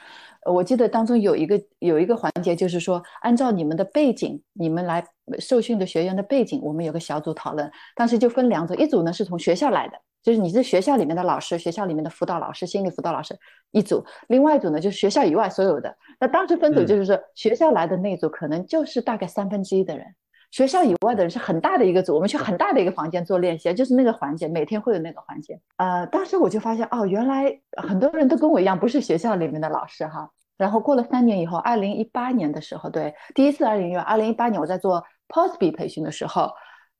[0.44, 5.02] 我记得当中有一个有一个环节，就是说按照你们的背景，你们来
[5.38, 9.98] 受训的学员的背景，我们有个小组讨论，当时就分两组，一组呢是从学校来的。
[10.22, 13.34] 就是你是学校里面的老师，学校里面的辅导老师、心理辅导老师
[13.70, 15.96] 一组，另外一组呢就是学校以外所有的。
[16.20, 20.06] 那当时分组就是说，学校来的那组可能就是大概三分之一的人，
[20.50, 22.14] 学校以外的人是很大的一个组。
[22.14, 25.58] 我们去很大的一个房间做练习，就是那个环节，每天会有那个环节。
[25.76, 30.30] 呃，当时我就发现哦，原来很多人都跟我一样，不是学校里面的老师哈。
[30.58, 36.50] 然后过了三年以后，二零一八年的时候，对，第一次二零一二零一八年我在做 Posby 培训的时候，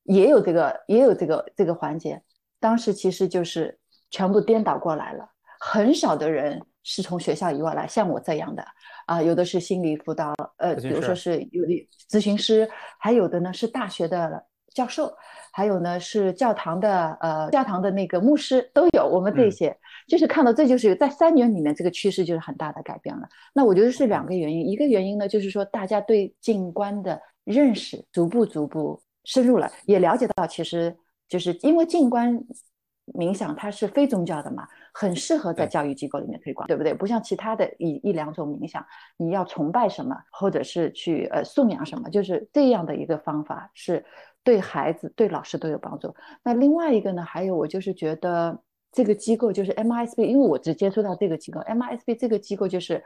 [0.04, 2.22] 也有这个也有这个这个环节。
[2.60, 3.76] 当时其实就是
[4.10, 8.62] 全部颠倒过来了，很少的人是从学校以外来，像我这样的
[9.06, 12.68] 啊，有的是心理辅导，呃，比如说是有的咨询师，
[12.98, 14.44] 还有的呢是大学的
[14.74, 15.12] 教授，
[15.52, 19.06] 还有呢是教堂的呃教堂的那个牧师都有。
[19.06, 23.28] 我们这些就是看到，这就是在三年里面这个趋势就是很大的改变了。
[23.54, 30.96] 那我觉得是两个原因，一个原因呢就是说大家对静观的认识逐步逐步深入了，也了解到其实。
[31.30, 32.44] 就是因为静观
[33.14, 36.92] 冥想它是非宗教的嘛，很适合在教育机构里面推广，对不对？
[36.92, 38.84] 不像其他的一一两种冥想，
[39.16, 44.04] 你要崇拜什么，或者是去呃颂扬什么，就是这样的一个方法是
[44.44, 46.14] 对孩子、对老师都有帮助。
[46.42, 48.60] 那另外一个呢，还有我就是觉得
[48.92, 53.02] 这个机构就是 MISB，因为我只接触到这个机构，MISB 这个机构就是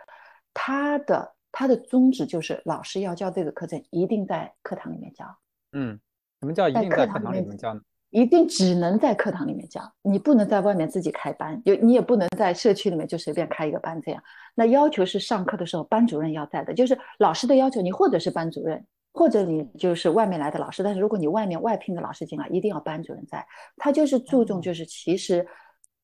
[0.52, 5.24] 它的它的宗旨就是老师要教这个课程，一定在课堂里面教。
[5.72, 5.98] 嗯，
[6.40, 7.80] 什么叫一定在课堂里面教呢？
[8.14, 14.22] 一定只能在课堂里面教，你不能在外面自己开班，就你也不能在社区里面就随便开一个班这样。
[14.55, 20.81] 那要求是上课的时候班主任要在的，就是老师的要求，你或者是班主任，或者你就是外面来的老师。
[20.81, 23.44] 但是如果你外面外聘的老师进来，一定要班主任在。
[23.79, 25.44] 他就是注重，就是其实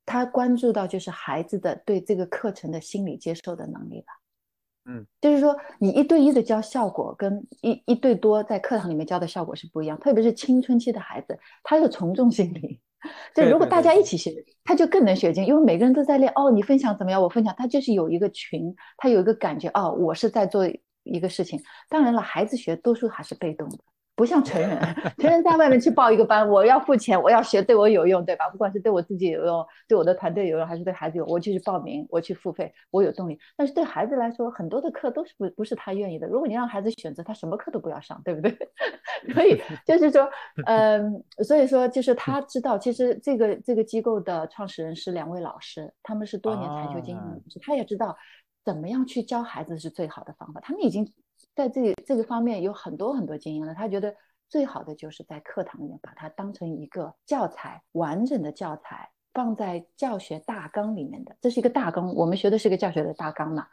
[0.05, 4.20] 他关注到就是孩子的对这个课程的心理接受的能力吧。
[4.87, 9.99] 嗯，就是说，你一对一的教效果跟一一对多在课堂里面教的效果是不一样。
[10.01, 12.81] 特别是青春期的孩子，他有从众心理，
[13.35, 14.33] 就如果大家一起学，
[14.65, 16.33] 他就更能学精，因为每个人都在练。
[16.35, 17.23] 哦，你分享怎么样？
[17.23, 19.69] 我分享，他就是有一个群，他有一个感觉。
[19.75, 20.67] 哦，我是在做
[21.03, 21.63] 一个事情。
[21.89, 23.79] 当然了，孩子学多数还是被动的。
[24.21, 24.79] 不像成人，
[25.17, 28.51] 成人在外面去报一个班，我要付钱，我要学，对我有用，对吧？
[28.51, 33.39] 不管是对我自己有用，对我的团队有用，还是对孩子有，我就去报名，我去付费，我有动力。
[33.57, 36.27] 但是对孩子来说，很多的课都是不不是他愿意的。
[36.27, 38.55] 如果你让孩子选择，他什么课都不要上，对不对？
[39.33, 40.29] 所以 就是说，
[40.67, 48.15] 嗯，所以说就是他知道，其实这个这个机构的创始人是两位老师，他们是多年禅修经验的，他也知道
[48.67, 50.61] 怎么样去教孩子是最好的方法。
[50.61, 51.11] 他们已经。
[51.61, 54.17] 在这这个方面有很多很多经验了，他觉得
[54.49, 63.67] 最好的就是在课堂里面把它当成一个教材，完整的教材放在教学大纲里面的，这是一个大纲，我们学的是一个教学的大纲嘛，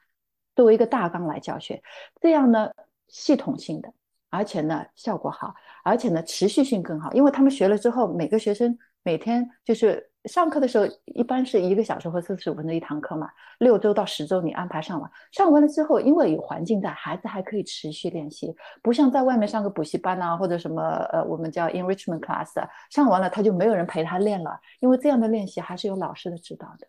[0.53, 1.81] 作为一个大纲来教学，
[2.19, 2.69] 这样呢
[3.07, 3.93] 系统性的，
[4.29, 10.11] 而且呢效果好，而且呢持续性更好，因为他们学了之后，每个学生每天就是。
[10.27, 22.53] 上课的时候一般是一个小时或四十五分钟一堂课嘛，六周到十周你安排上完，上完了之后，因为有环境在，孩子还可以持续练习，不像在外面上个补习班啊，或者什么呃，我们叫 enrichment class，
[22.89, 26.87] 上完了他就没有人陪他练了，因为这样的练习还是有老师的指导的，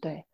[0.00, 0.24] 对，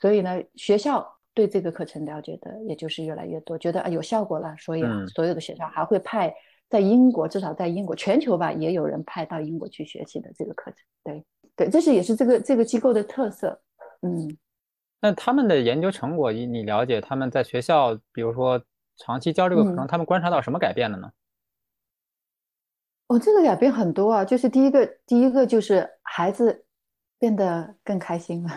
[0.00, 4.82] 所以呢，学校对这个课程了解的也就是越来越多，觉得啊有效果了，所以
[5.14, 6.34] 所有的学校还会派
[6.68, 11.24] 在英国，至少在英国全球吧，也有人派到英国去学习的这个课程，对。
[11.56, 13.60] 对，这是也是这个这个机构的特色，
[14.02, 14.36] 嗯。
[15.00, 18.62] 那他们的研究成果，你你了解他们在学校，比如说
[18.96, 21.10] 长期教这个课程，他们观察到什么改变了呢？
[23.08, 26.64] 哦，这个改变很多啊，就是第一个，第一个就是孩子
[27.18, 28.50] 变得更开心了，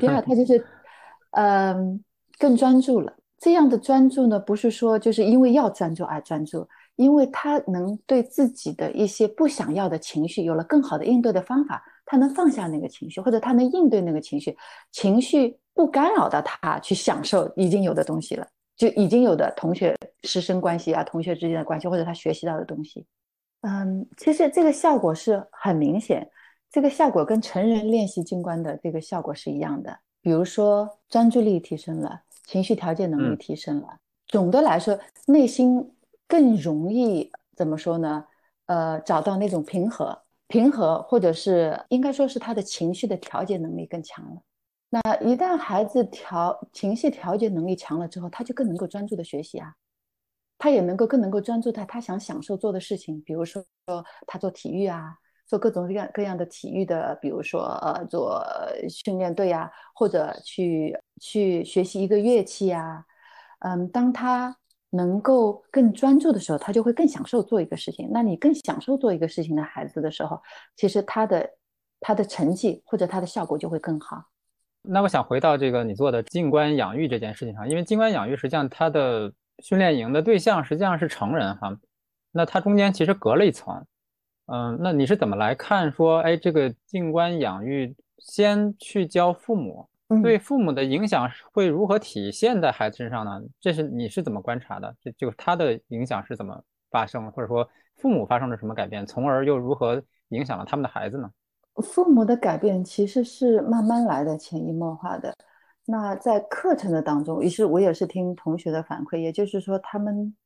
[0.00, 0.66] 第二，他就是
[1.30, 2.02] 嗯
[2.38, 3.16] 更专注了。
[3.38, 6.66] 这样的专注呢，不是说就是因为要专注而专注。
[6.96, 14.56] 因为他能对自己的一些不想要的情绪有了更好的应对的方法，他能放下那个情绪，或者他能应对那个情绪，
[14.92, 23.04] 情绪不干扰到他去享受已经有的东西了，就已经有的同学师生关系啊，同学之间的关系，或者他学习到的东西。
[23.62, 26.30] 嗯，其实这个效果是很明显，
[26.70, 29.98] 这个效果跟成人练习静观的这个效果是一样的。
[30.22, 33.88] 比如说专注力提升了，情绪调节能力提升了，
[34.28, 35.90] 总的来说内心。
[36.34, 38.24] 更容易怎么说呢？
[38.66, 44.42] 呃，找到那种平和、平和，或者是应该说是他的情绪的调节能力更强了。
[44.90, 49.76] 那一旦孩子调情绪调节能力强了之后，他就更能够专注的学习啊，
[50.58, 53.64] 他也能够更能够专注在他想享受做的事情，比如说
[54.26, 55.14] 他做体育啊，
[55.46, 58.44] 做各种各样各样的体育的，比如说呃做
[58.90, 63.06] 训练队啊，或者去去学习一个乐器呀，
[63.60, 64.56] 嗯，当他。
[64.94, 68.08] 能够更专注的时候，他就会更享受做一个事情。
[68.12, 70.40] 那你更享受做一个事情的孩子的时候，
[70.76, 71.50] 其实他的
[71.98, 74.22] 他的成绩或者他的效果就会更好。
[74.82, 81.76] 那我想回到这个你做的静观养育这件事情上，因为静观养育实际上它的训练营的对象实际上是成人哈，
[82.30, 83.84] 那它中间其实隔了一层。
[84.46, 89.88] 嗯，那你是怎么来看说，哎，这个静观养育先去教父母？
[90.22, 93.40] 对父母的影响会如何体现在孩子身上呢？
[93.58, 94.94] 这是你是怎么观察的？
[95.00, 101.30] 这就是他的影响是怎么发生，或者说父母发生了什么改变，从而又如何影响了他们的孩子呢？
[101.82, 105.34] 父母的改变其实是慢慢来的，潜移默化的。
[105.86, 110.36] 那在课程的当中，于是我也是听同学的反馈，也就是说，他们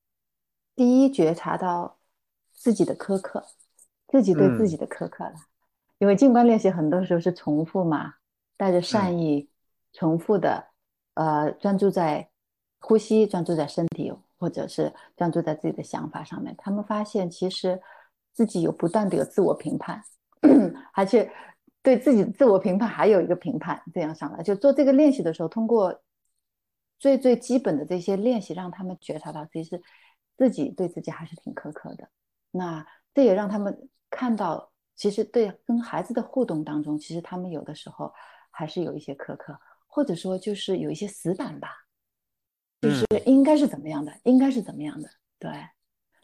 [0.75, 1.99] 第一觉察到
[2.53, 3.45] 自己的苛刻，
[4.07, 5.35] 自己对自己的苛刻了，
[5.99, 8.15] 因为静观练习很多时候是重复嘛。
[8.59, 9.49] 带着善意，
[9.93, 10.67] 重复的，
[11.15, 12.29] 呃，专注在
[12.81, 16.55] 呼吸，专注在身体，或者是专注在自己的想法上面。
[16.59, 17.81] 他们发现，其实
[18.33, 20.03] 自己有不断的有自我评判，
[20.93, 21.31] 而且
[21.83, 26.03] 对自己自我评判还有一个评判，这样上来就做这个练习的时候，通过
[26.99, 29.81] 最最基本的这些练习，让他们觉察到其实
[30.37, 32.09] 自己对自己还是挺苛刻的。
[32.51, 38.13] 那这也让他们看到，其实对跟孩子的互动当中，其实他们有的时候。
[38.59, 41.69] 还是有一些苛刻，或者说就是有一些死板吧，
[42.81, 45.09] 就是应该是怎么样的，应该是怎么样的。
[45.39, 45.49] 对，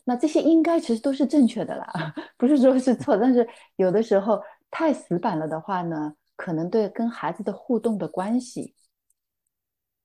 [0.03, 3.16] 那这些应该其实都是正确的啦， 不是说是错。
[3.16, 8.75] 但是有的时候太死板了的话呢，可能对跟孩子的互动的关系，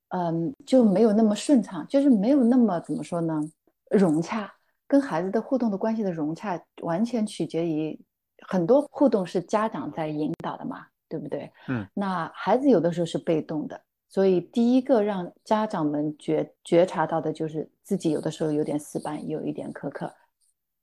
[0.10, 3.42] 嗯，就没有那么顺畅，就是没有那么怎么说呢，
[3.90, 4.54] 融洽。
[4.88, 8.00] 跟孩子的互动的关系的融洽，完全取决于
[8.48, 10.86] 很多互动是家长在引导的嘛。
[11.10, 11.52] 对不对？
[11.68, 20.14] 嗯，那孩子有的时候是被动的，所以第一个让家长们觉觉察到的就是自己有的时候有点死板，有一点苛刻。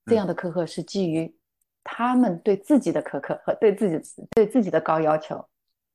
[0.05, 1.35] 这样的苛刻是基于
[1.83, 5.45] 他们对自己的苛刻和对自己对自己的高要求。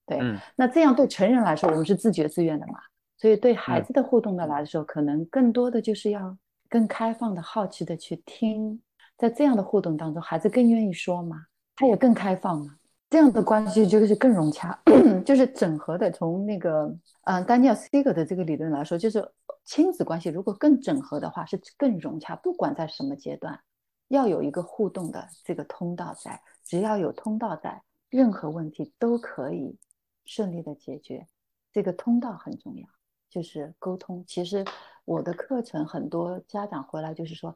[0.05, 0.19] 对，
[0.55, 2.79] 那这样对成人来说，我们是自觉自愿的嘛？
[3.17, 6.35] 所以对孩子的互动的来说，可能更多的就是要
[6.67, 8.81] 更开放的、好奇的去听。
[9.15, 12.75] 在这样的互动当中，孩子更愿意说嘛，他也更开放嘛。
[13.11, 14.81] 这样的关系就是更融洽，
[15.25, 16.09] 就是整合的。
[16.09, 16.89] 从那个，
[17.25, 19.29] 嗯，丹尼尔·斯格的这个理论来说，就是
[19.65, 22.37] 亲子关系如果更整合的话，是更融洽。
[22.37, 23.59] 不管在什么阶段，
[24.07, 29.77] 要有一个互动的这个通道在，只要有通道在，任何问题都可以
[30.23, 31.27] 顺利的解决。
[31.73, 32.87] 这个通道很重要，
[33.29, 34.23] 就是沟通。
[34.25, 34.63] 其实
[35.03, 37.53] 我的课程很多家长回来就是说，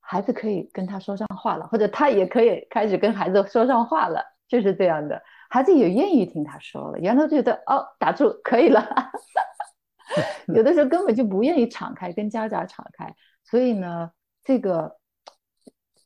[0.00, 4.20] 孩子可以跟他说上话了，或者他也可以开始跟孩子说上话了。
[4.48, 5.20] 就是这样的，
[5.50, 8.80] 孩子也愿意听他说了，原来觉得哦，打住可以了，
[10.54, 13.12] 有的时候根本就不愿意敞开，跟家长敞开。
[13.42, 14.10] 所以呢，
[14.44, 14.96] 这个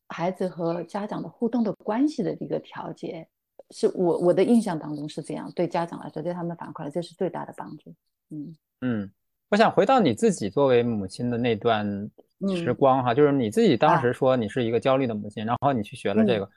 [0.09, 3.29] 孩子和家长的互动的关系的一个调节，
[3.71, 5.53] 是我我的印象当中是这样。
[5.53, 7.95] 对家长来说，对他们反馈来，这是最大的帮助。
[8.31, 9.11] 嗯嗯，
[9.51, 12.11] 我想回到你自己作为母亲的那段
[12.57, 16.45] 时光哈，就是你自己当时说你是一个焦虑的母亲，然后你去学了这个。
[16.45, 16.51] 嗯，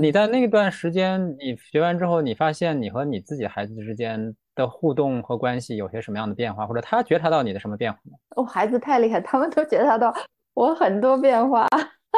[0.00, 8.16] 你在那段时间，你学完之后，你发现你和你自己孩子之间的互动和关系有些什么样的变化，或者他觉察到你的什么变化吗？
[8.36, 10.14] 哦，孩子太厉害，他们都觉察到
[10.54, 11.66] 我很多变化，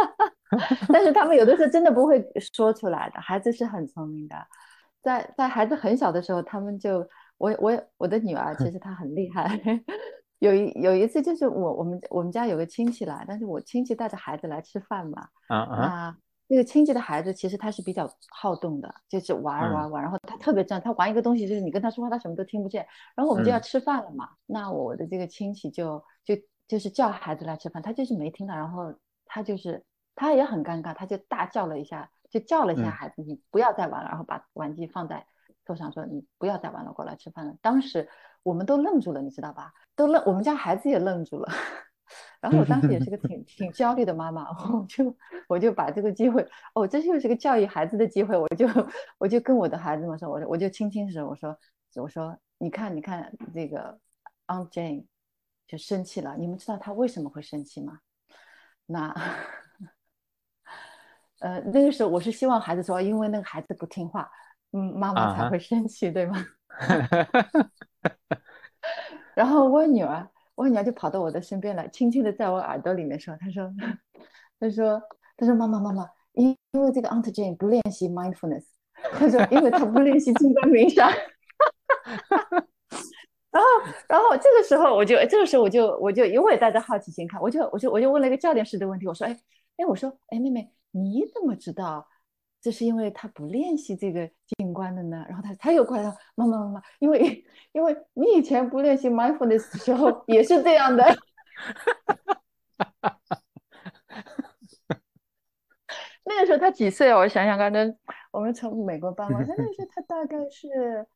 [0.92, 2.22] 但是他们有的时候真的不会
[2.54, 3.20] 说出来的。
[3.20, 4.36] 孩子是很聪明的，
[5.02, 6.98] 在在孩子很小的时候，他们就
[7.38, 9.58] 我我我的女儿其实她很厉害，
[10.40, 16.16] 有一有一次就是我我们我们家有个亲戚来，但是我亲戚带着孩子来吃饭嘛，啊啊。
[16.50, 22.86] 那个亲戚的孩子其实他是比较好动的，就是玩玩玩，然后他特别正，他玩一个东西，就是你跟他说话，他什么都听不见。
[23.14, 26.34] 然后我们就要吃饭了嘛，那我的这个亲戚就就
[26.66, 28.94] 就是叫孩子来吃饭，他就是没听到，然后
[29.26, 29.84] 他就是
[30.14, 35.26] 他也很尴尬，他就大叫了一下，就叫了一下孩子，你不要再玩了，然后把玩具放在
[35.66, 37.54] 桌上说你不要再玩了，过来吃饭了。
[37.60, 38.08] 当时
[38.42, 39.70] 我们都愣住了，你知道吧？
[39.94, 41.52] 都愣，我们家孩子也愣住了。
[42.40, 45.16] 然后我当时也 是个挺挺焦虑的妈妈，我就
[45.48, 48.68] 我就把这个机会，哦，这又是个教育孩子的机会，我就
[49.18, 51.58] 我就跟我的孩子们说，我我就轻轻说，我说
[51.96, 53.98] 我说你看你看这个
[54.46, 55.06] Aunt Jane
[55.66, 57.98] 就生气了，你们知道她为什么会生气吗？
[58.86, 59.14] 那
[61.40, 64.30] 呃那个时候我是希望孩子说，因为那个孩子不听话，
[64.72, 66.44] 嗯，妈妈才会生气，对吗？
[69.34, 70.26] 然后我女儿。
[70.58, 73.72] 我女儿就跑到我的身边来，轻轻的在我耳朵里面说：“她说，
[74.58, 75.00] 她说，
[75.36, 78.64] 她说，妈妈，妈妈，因因为这个 Aunt Jane 不练习 mindfulness，
[79.12, 81.08] 她说，因为她不练习静观冥想。
[83.52, 83.68] 然后，
[84.08, 89.38] 然后这个时候我就，这个时候我就，我就因为带着好奇心看，我就，我就，我就问了一个教练式的问题，我说，哎，
[89.76, 92.08] 哎，我说，哎，妹妹，你怎么知道？”
[92.60, 101.04] 这是因为他不练习这个静观的呢，然后他他又过来了，妈妈妈妈，因为因为你以前不练习 mindfulness 的时候也是这样的，
[106.24, 107.18] 那个时候他几岁啊？
[107.18, 107.94] 我想想看，那
[108.32, 111.06] 我们从美国搬过来，那个时候他大概是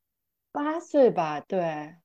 [0.53, 1.97] 八岁吧，对，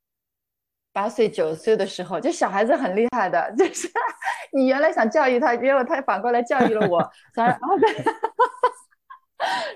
[0.91, 3.87] 八岁九岁的时候，就小孩子很厉害的，就是
[4.51, 6.99] 你原来想教育他，结果他反过来教育了我，
[7.35, 7.87] 然后对。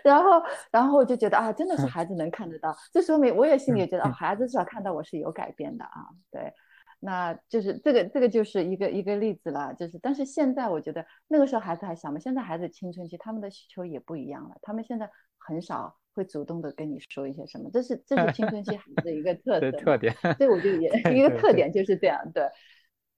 [0.03, 0.41] 然后，
[0.72, 6.07] 然后我就觉得啊，真的是孩子能看得到，这说明我也心里觉得啊，孩子至少看到我是有改变的啊。
[6.32, 6.51] 对，
[6.99, 9.74] 那就是这个，这个就是一个一个例子了。
[9.74, 20.13] 就是，但是现在我觉得那个时候孩子还小嘛，现在孩子青春期，他们的需求也不一样了，他们现在很少会主动的跟你说一些什么，这是这是青春期孩子的一个特 色特点。
[20.38, 22.43] 所以我就也一个特点就是这样，对。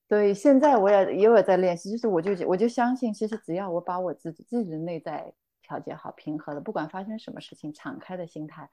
[0.09, 5.33] 所以现在我也也有在练习，就是我就我就相信，其实只要我把我自己自己的内在。
[5.73, 8.69] 调节好，平和的，不管发生什么事情，敞开的心态，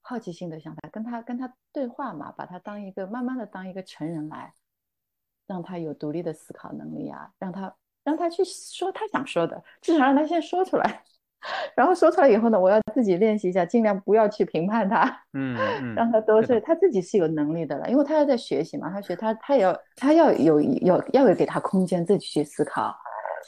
[0.00, 4.52] 好奇心的想法，跟他跟他对话嘛，把他当一个慢慢的当一个成人来，
[5.48, 7.74] 让他有独立的思考能力啊，让他
[8.04, 11.02] 让他去说他想说的，至少让他先说出来，
[11.74, 15.56] 然后说出来以后呢，我要自己练习一下，尽量不要去评判他，嗯，
[15.96, 22.96] 让他多睡，他自己是有能力的了，因为他要在学习嘛，他学他他也要他要有有要有给他空间自己去思考。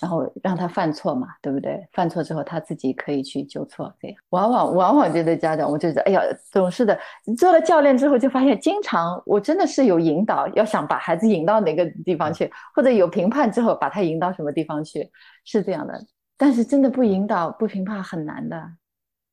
[0.00, 1.86] 然后让他犯错嘛，对不对？
[1.92, 4.16] 犯错之后他自己可以去纠错，这样。
[4.30, 6.20] 往往往往觉得家长，我就觉得，哎呀，
[6.50, 6.98] 总是的。
[7.38, 15.10] 做了教练之后，就发现经常我真的是有引导，要想把孩子引到哪个地方去，或者有评判之后把他引到什么地方去，
[15.44, 15.98] 是这样的。
[16.36, 18.62] 但是真的不引导、不评判很难的，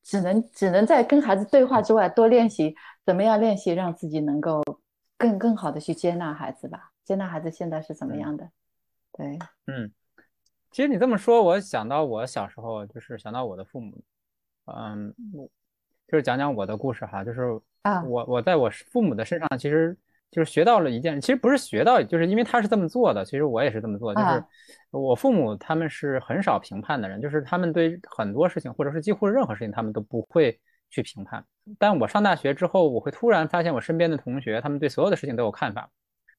[0.02, 4.62] 只能只能在跟孩子对话之外多练习，怎么样练习让自己能够
[5.18, 8.48] 更更好的去接纳孩子吧，接纳孩子现在是怎么样的？
[9.12, 9.92] 对，嗯。
[10.74, 14.02] 其实你这么说，我想到我小时候，就是想到我的父母，
[14.64, 15.14] 嗯，
[16.08, 17.42] 就是讲讲我的故事哈，就是
[17.82, 19.96] 啊，我我在我父母的身上，其实
[20.32, 24.44] 就是学到了一件，其实不是学到，就是因为他是这么做的，其实我也是这么做，就是
[24.90, 30.60] 我父母他们是很少评判的人，就是他们对很多事情，或者是几乎任何事情，他们都不会
[30.90, 31.46] 去评判。
[31.78, 35.88] 但我上大学之后，我会突然发现我身边的同学，他们对所有的事情都有看法。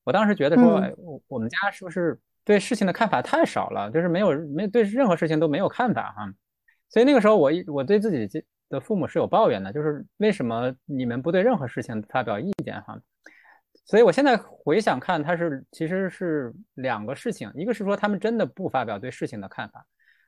[0.03, 2.19] 我当时觉得说，我我们家是不是？
[2.45, 6.31] 对事情的看法太少了，就是没有没对任何事情都没有看法哈，
[6.89, 12.97] 所以那个时候我我对自己的父母是有抱怨的，就是为什么你们不对任何事情发表意见哈？
[13.85, 19.85] 所以我现在回想看，他是其实是两个事情，一个是说他们真的不发表对事情的看法，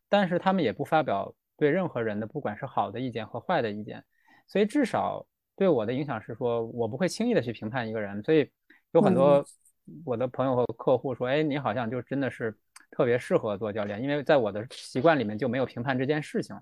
[0.10, 4.04] 但是他们也不发表对任何人的不管是好的意见和坏的意见，
[4.48, 8.50] 所以至少对我的影响是说我不会轻易的去评判一个人，所以。
[8.94, 9.46] 有很多
[10.06, 12.56] 我的朋友和客户说，哎，你好像就真的是
[12.92, 16.56] 特别适合做教练，因为在我的习惯里面就没有评判这件事情。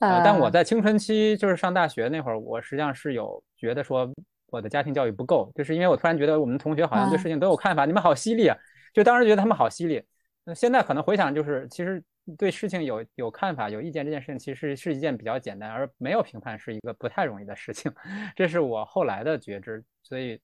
[0.00, 4.08] 呃，但我在青春期就是上大学那会儿，我实际上是有觉得说
[4.50, 8.56] 我的家庭教育不够，就是因为我突然觉得我们同学好像对事情都有看法，你们好犀利啊！
[8.94, 10.02] 就当时觉得他们好犀利。
[10.44, 12.02] 那现在可能回想，就是其实
[12.38, 17.92] 对事情有有看法、有意见这件事情，其实是一件比较简单，而没有评判是一个不太容易的事情。
[18.36, 20.40] 这是我后来的觉知，所以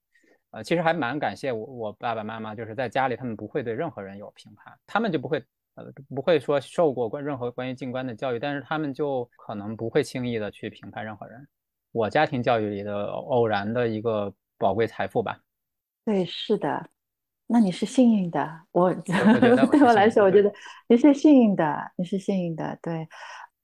[0.54, 5.44] 呃，其实还蛮感谢我我爸爸妈妈，就是在家里他们不会对任何人有评判，他们就不会。
[5.76, 5.84] 呃，
[6.14, 11.44] 不会说受过关任何关于静观的教育，但是他们就可能不会轻易的去评判任何人。
[11.90, 15.36] 我家庭教育里的偶然的一个宝贵财富吧。
[16.04, 16.88] 对，是的。
[17.48, 18.48] 那你是幸运的。
[18.70, 20.52] 我对我来说，我觉得
[20.86, 22.78] 你是幸运的，你是幸运的。
[22.80, 23.08] 对，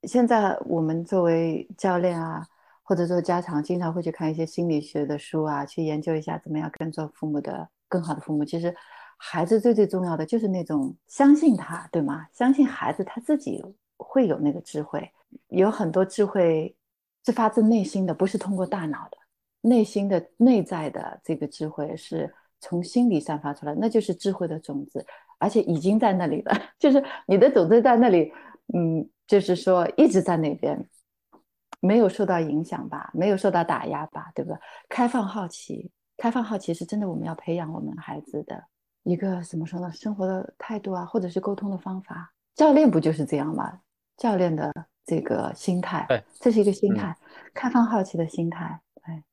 [0.03, 2.45] 现在我们作为教练啊，
[2.91, 8.43] 或者说家长，经常会去看一些心理学的书啊，去研究一下怎么样跟做父母的更好的父母。
[8.43, 8.75] 其实。
[9.23, 12.25] 孩子最最重要的就是那种相信他，对吗？
[12.33, 13.63] 相信孩子他自己
[13.97, 15.07] 会有那个智慧，
[15.49, 16.75] 有很多智慧
[17.23, 19.17] 是发自内心的，不是通过大脑的，
[19.61, 25.05] 内心的内在的这个智慧是从心里散发出来，那就是智慧的种子，
[25.37, 28.33] 而且已经在那里了， 就是你的种子在那里，
[28.73, 30.83] 嗯，就是说一直在那边，
[31.81, 34.57] 没有受到影响吧，没有受到打压吧，对不对？
[34.87, 38.63] 开放好奇，开放好奇是真的，我们要培养我们孩子的。
[39.03, 39.91] 一个怎么说呢？
[39.91, 43.79] 生活的态度啊，或者是沟通的方法，教练不就是这样吗？
[44.15, 44.71] 教练的
[45.03, 47.17] 这个心态，对，这是一个心态，
[47.51, 49.23] 开放好奇的心态，对，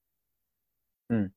[1.11, 1.31] 嗯，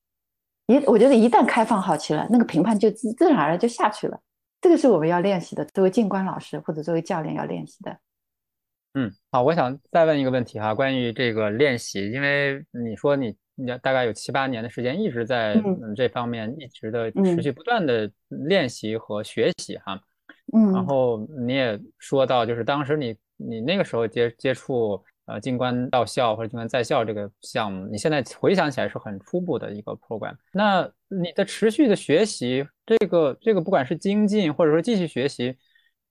[0.67, 4.17] 一我觉得一旦开放好奇了，那个评判就自自然而然就下去了。
[4.61, 7.99] 这个是我们要练习的，作为静观老师或者作为教练要练习的。
[8.93, 13.35] 嗯，好，我想再问一个问题哈，关于这个练习，因为你说你。
[13.55, 20.01] 你大概有七八年的时间一直在嗯这方面一直的持续不断的练习和学习哈，
[20.53, 30.35] 嗯，然后你也说到就是当时你你那个时候接接触呃静观到校或者静观在校这个项目，你现在回想起来是很初步的一个 program。
[30.53, 35.55] 那你的持续的学习，这个这个不管是精进或者说继续学习，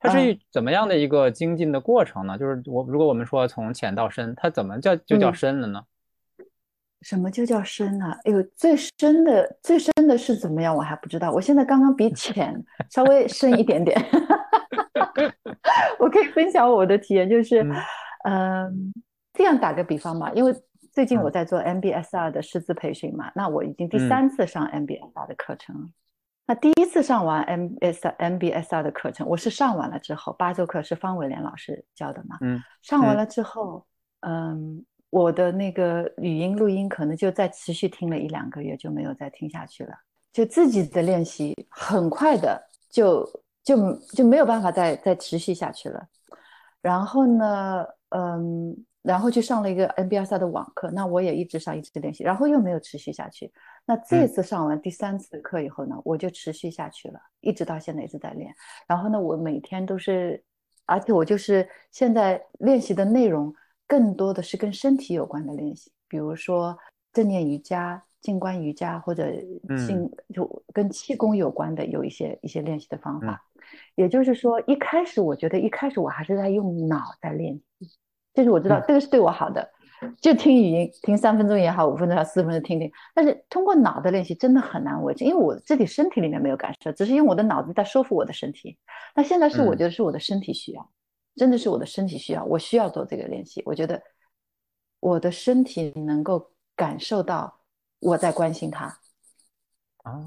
[0.01, 2.37] 它是怎么样的一个精进的过程呢？
[2.39, 5.83] 就是我如果我们说从浅到深，它怎么叫就叫深了呢？
[7.03, 8.11] 什么就叫深呢？
[8.25, 10.75] 哎呦，最深的最深的是怎么样？
[10.75, 11.31] 我还不知道。
[11.31, 13.99] 我现在刚刚比浅稍微深一点点。
[15.99, 17.63] 我可以分享我的体验，就是，
[18.25, 18.93] 嗯，
[19.35, 20.55] 这样打个比方嘛，因为
[20.93, 25.83] 最近我在做 MBSR 的师资培训嘛，那我已经第三次上 MBSR 的课程了。
[26.51, 33.87] 那第一次上完 MBS MBSR 的课程，我是上完了之后，八周课是方伟莲老师教的嘛，嗯，上完了之后，
[34.23, 34.85] 嗯。
[35.11, 39.93] 我的那个语音录音可能就再持续听了一两个月就没有再听下去了，
[40.33, 43.25] 就自己的练习很快的就
[43.65, 46.05] 就就没有办法再再持续下去了。
[46.81, 53.53] 然后呢，嗯，然后去上了一个 NBSR 的网课，那我也一直上一直练习，然后又没有持续下去。
[53.87, 58.55] 那这次上完第三次课以后呢，我就持续下去了，一直到现在一直在练。
[58.87, 60.43] 然后呢，我每天都是，
[60.87, 63.55] 而且我就是现在练习的内容。
[63.87, 66.79] 更多的是跟身体有关的练习，比如说
[67.13, 69.29] 正念瑜伽、静观瑜伽，或者
[69.85, 73.45] 静就跟气功有关的有一些一些练习的方法。
[73.97, 77.99] 也就是说，一开始我觉得一开始我还是在用脑在练习，
[78.33, 79.69] 就是我知道这个是对我好的，
[80.21, 82.91] 就听语音听三分钟也好，五分钟也好，四分钟听听。
[83.15, 88.79] 但是通过脑的练习真的很难维持，因为我自己身体里面没有感受，只是因为我的脑子在说服我的身体。
[89.15, 90.91] 那现在是我觉得是我的身体需要。
[91.37, 93.63] 真的是我的身体需要，我需要做这个练习。
[93.65, 94.03] 我觉得
[94.99, 97.61] 我的身体能够感受到
[98.01, 98.93] 我在关心他，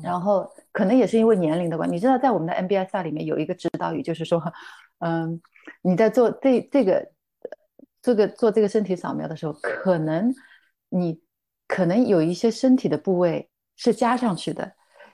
[0.02, 4.42] 然后可能也是因为年龄的关系，你知道，在我们的 NBSR 里面有一个指导语，就是说，
[5.00, 5.40] 嗯，
[5.82, 7.12] 你在做这这个
[8.04, 10.32] 这个做这个身体扫描的时候，可能
[10.90, 11.20] 你
[11.68, 14.74] 可能有一些身体的部位是加上去的，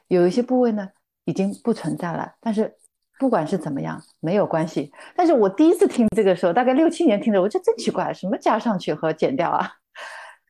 [0.09, 0.89] 有一些部位呢
[1.23, 2.75] 已经不存在了，但是。
[3.19, 4.89] 不管是怎么样，没有关系。
[5.13, 9.69] 但是我第一次听这个时候，大概六七年听的，我觉得真奇怪，什么加上去和减掉啊？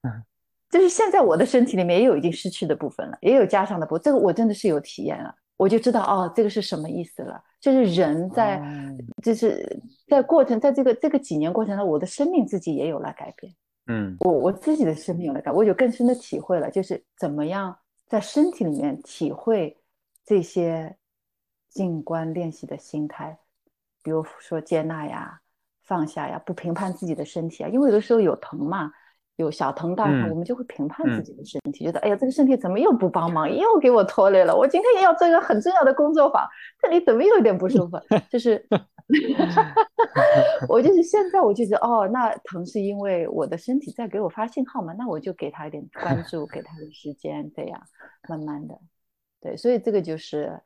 [0.03, 0.23] 嗯，
[0.69, 4.03] 就是现在我的身体里面也有已经失去的部分了，也有加上的部分。
[4.03, 7.43] 这个我真的是有体验了，我就知道哦，这个是什么意思了。
[7.59, 8.61] 就是人在，
[9.23, 13.53] 就是在过程，在这个这个几年过程中，我的生命自己也有了改变。
[13.87, 19.77] 嗯，我我自己的生命有了改，我有更深的体会了，就是怎么样在身体里面体会
[20.25, 20.95] 这些。
[21.71, 23.37] 静观练习的心态，
[24.01, 25.39] 比如说接纳呀、
[25.83, 28.91] 放下呀、不评判自己的身体啊，因为有的时候有疼嘛，
[29.43, 34.55] 有小疼大疼，我们就会评判自己的身体，觉得哎呀，这个身体怎么又不帮忙，又给我拖累了。
[34.55, 36.47] 我今天也要做一个很重要的工作坊，
[36.81, 37.97] 这里怎么又有点不舒服？
[38.29, 38.63] 就是
[40.67, 47.81] 我就是现在我就觉得哦，那疼是因为我的身体在给我发信号嘛，那我就给他一点关 注，给他的时间，这样
[48.27, 48.79] 慢慢的，
[49.41, 50.59] 对，所以这个就是。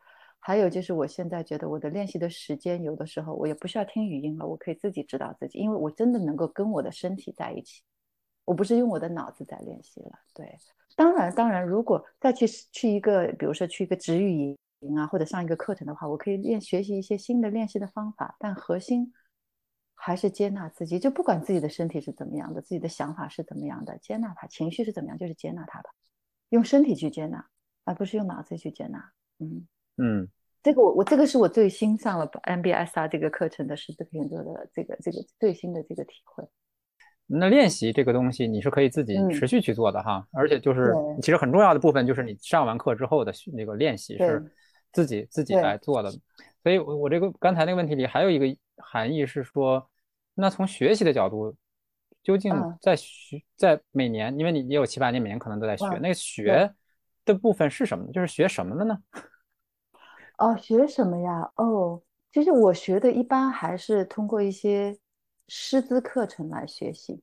[0.45, 7.81] 还有就是，我现在觉得我的练习的时间，有的时候我也不需要听语音了，我可以自己指导自己，因为我真的能够跟我的身体在一起，
[8.45, 10.11] 我不是用我的脑子在练习了。
[10.33, 10.57] 对，
[10.95, 19.13] 当然，当然，如果再去去一个，比如说去一个止语营啊，或者上一个课程的话，我可以练学习一些新的练习的方法，但核心
[19.95, 25.89] 还是接纳自己，就不管自己的身体是怎么样的，自己的想法是怎么样的，接纳它，情绪是怎么样，就是接纳它吧，
[26.49, 27.47] 用身体去接纳，
[27.85, 29.11] 而不是用脑子去接纳。
[29.39, 29.67] 嗯。
[29.97, 30.27] 嗯，
[30.63, 36.43] 这个我我这个是我最新上了 MBSR 这个课程的十字偏做的这个这个最新的这个体会。
[37.25, 44.43] 那练习这个东西你是可以自己持续去做的哈，而且就是其实很重要的部分就是你上完课之后的那个练习是
[44.91, 46.11] 自己自己来做的。
[46.61, 48.45] 所以，我我这个刚才那个问题里还有一个
[48.77, 49.89] 含义是说，
[50.33, 51.53] 那从学习的角度，
[52.21, 56.73] 究竟在学在每年，因为你也有七八年，每年可能都在学，那个学
[57.25, 58.09] 的部分是什么？
[58.13, 58.97] 就是学什么了呢？
[60.37, 61.51] 哦，学什么呀？
[61.55, 62.01] 哦，
[62.31, 64.97] 其实我学的一般还是通过一些
[65.47, 67.21] 师资课程来学习。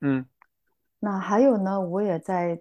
[0.00, 0.26] 嗯，
[1.00, 2.60] 那还有呢，我也在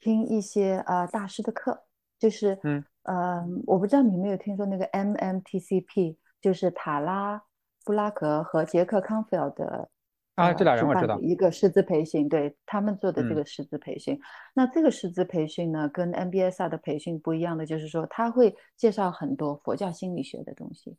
[0.00, 1.84] 听一些啊大师的课，
[2.18, 7.42] 就是嗯呃，我不知道你没有听说那个 MMTCP，就是塔拉
[7.84, 9.88] 布拉格和杰克康菲尔的。
[10.34, 11.20] 啊，这俩人我知道。
[11.20, 14.18] 一个师资培训，对他们做的这个师资培训。
[14.54, 20.96] 那这个师资培训呢，跟 MBSR 的培训不一样的，就是说他会介绍很多佛教心理学的东西，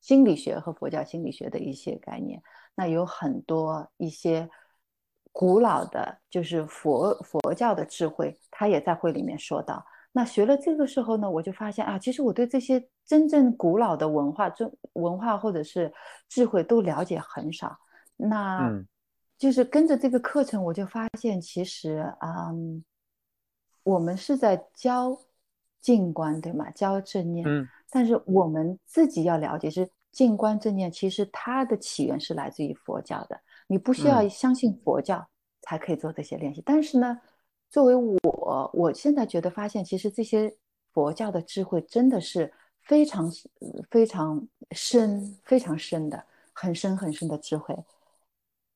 [0.00, 2.42] 心理学和佛教心理学的一些概念。
[2.74, 4.48] 那有很多一些
[5.32, 9.84] 古老的，就是佛佛教的智慧，他也在会里面说到。
[10.12, 15.92] 那学了这个时候呢，我就发现啊，其实我对这些真正古老的文化、中文化或者是
[16.28, 17.76] 智慧都了解很少。
[18.16, 18.70] 那，
[19.36, 22.82] 就是跟着这个课程，我就发现，其实，嗯，
[23.82, 25.18] 我们是在教
[25.80, 26.70] 静观，对吗？
[26.70, 27.46] 教正念。
[27.46, 27.68] 嗯。
[27.96, 33.40] 但是我们自己要了解，是静观正念，其实它的起源是来自于佛教的。
[33.66, 35.26] 你不需要相信佛教
[35.62, 36.62] 才可以做这些练习。
[36.62, 37.18] 但是呢，
[37.70, 40.54] 作为我，我现在觉得发现，其实这些
[40.92, 43.32] 佛教的智慧真的是非常
[43.90, 46.22] 非常深、非常深的、
[46.52, 47.74] 很深很深的智慧。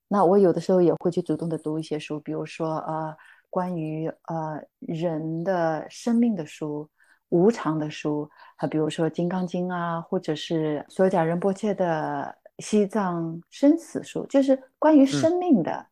[0.09, 3.15] 那我有的时候也会去主动的读一些书，比如说呃，
[3.51, 6.89] 关于呃人的生命的书、
[7.31, 15.87] 无常的书，还比如说《金刚经》啊，或者是索甲仁波切的《西藏生死书》，就是关于生命的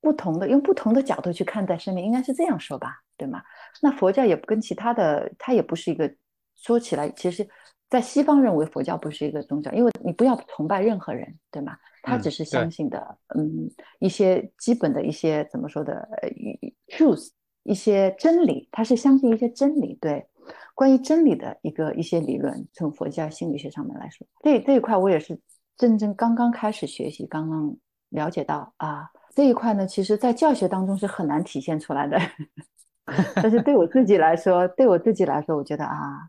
[0.00, 3.42] 不同的，用不同的角度去看待生命，应该是这样说吧，对吗？
[3.80, 6.12] 那佛教也不跟其他的，它也不是一个
[6.54, 7.48] 说起来，其实，
[7.88, 11.76] 在西方认为佛教不是一个宗教，因为你不要崇拜任何人，对吗？
[12.02, 16.28] 他只是相信的，嗯，一些基本的一些怎么说的，呃
[16.88, 17.28] ，truth，
[17.64, 20.26] 一些真理，他是相信一些真理，对，
[20.74, 25.38] 关于真理的一个一些理论，从佛教心理学上面来说，这这一块我也是
[25.76, 27.76] 真正刚刚开始学习，刚刚
[28.10, 32.18] 了解到啊，这一块呢，其实在教学当中是很难体现出来的，
[33.36, 36.28] 但是对我自己来说，对我自己来说，我觉得啊。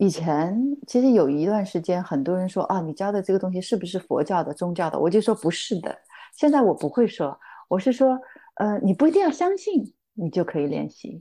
[0.00, 0.56] 以前
[0.86, 4.96] 其实有一段时间，很多人说啊，你教的这个东西是不是佛教的宗教的？
[4.96, 5.92] 我就说不是的。
[6.36, 8.16] 现在我不会说，我是说，
[8.54, 11.20] 呃，你不一定要相信，你就可以练习。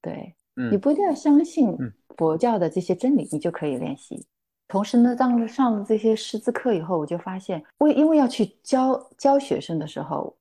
[0.00, 0.34] 对，
[0.70, 1.76] 你不一定要相信
[2.16, 4.26] 佛教的这些真理，你就可以练习。
[4.68, 10.36] 同时呢，当上了这些师资课以后，我就发现，为因为要去教教学生的时候，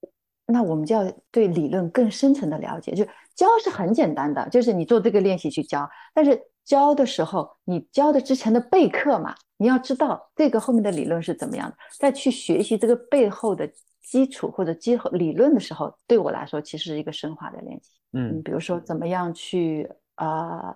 [0.46, 2.94] 那我们就要对理论更深层的了解。
[2.94, 3.04] 就
[3.36, 6.42] 教是很简单的，就是你做这个练习去教，但是。
[6.66, 13.70] 教的时候，你教的之前的备课嘛，你要知道这个后面的理论是怎么样的，再去学习这个背后的
[14.02, 17.92] 基础或者基理论的时候，对我来说其实是一个深化的练习。
[18.14, 19.86] 嗯，比如说怎么样去
[20.24, 20.76] 啊，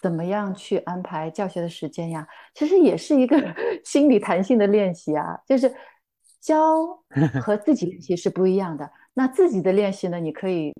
[0.00, 3.36] 怎么样去安排教学的时间呀，其实也是一个
[3.84, 5.38] 心理弹性的练习啊。
[5.46, 5.74] 就是
[6.40, 6.86] 教
[7.42, 8.90] 和自己练习是不一样的。
[9.14, 10.72] 那自己的练习呢，你可以。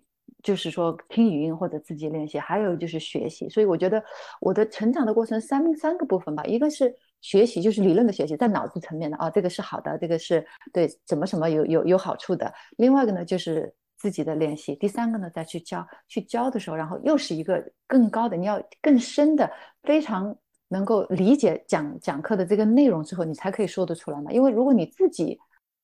[0.43, 3.49] 就是说听语音或者自己练习，还有就是学习。
[3.49, 4.01] 所以我觉得
[4.41, 12.53] 我的成长的过程三三个部分吧，一个是学习，就是理论的学习，在脑子层面的啊，这个是好的，这个是对怎么什么有有有好处的。
[12.77, 14.75] 另外一个呢，就是自己的练习。
[14.75, 19.51] 第三个呢，再去教，去教的时候，然后又是一个更高的，你要更深的，
[19.83, 20.37] 非常
[20.69, 24.31] 能够理解讲讲课的这个内容之后，你才可以说得出来嘛。
[24.31, 25.39] 因为如果你自己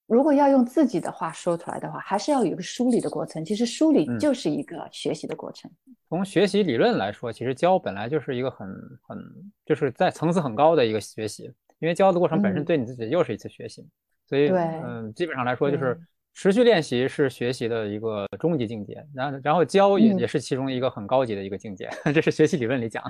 [0.06, 3.42] 如果要用自己的话说出来的话，还是要有一个梳理的过程。
[3.44, 5.70] 其实梳理就是一个学习的过程。
[6.08, 8.68] 从学习理论来说，其实教本来就是一个很
[9.06, 9.18] 很
[9.64, 11.44] 就是在层次很高的一个学习，
[11.78, 13.88] 因为教的过程本身对你自己又是一次学习。
[14.26, 15.98] 所以，嗯，基本上来说，就是
[16.34, 23.02] 持续练习是学习的一个终极境界，然后然后教也也是其中一个很高级的一个境界， 这是学习理论里讲。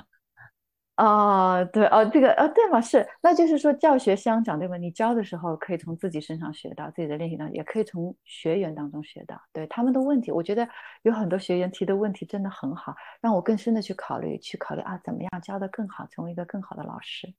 [0.97, 4.77] 哦，对哦，这个哦，对嘛是，那就是说教学相长，对吧？
[4.77, 9.41] 你教的时候可以从自己身上学到，自己的练习当中也可以从学员当中学到。
[9.55, 10.69] 对他们的问题，我觉得
[11.03, 17.33] 有很多学员提的问题真的很好，让我更深的去考虑，去考虑啊，怎么样教的更好，成为一个更好的老师。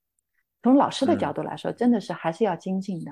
[0.63, 3.11] 从老师的角度来说，真的是还是要精进的，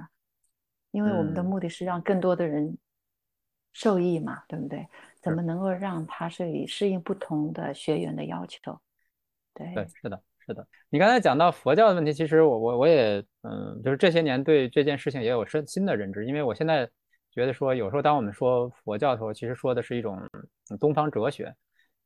[0.91, 2.77] 因为我们的目的是让更多的人
[3.73, 4.87] 受益嘛，对不对？
[5.21, 8.79] 怎么能够让他是以适应不同的学员的要求？
[9.53, 10.21] 对，对，是的。
[10.43, 16.89] 是的，你刚才讲到佛教的问题，其实我我我也嗯，就是这些年对这件事情也有深新的认知，因为我现在
[17.29, 20.19] 觉得说，有时候当我们说佛教的时候，其实说的是一种
[20.79, 21.55] 东方哲学，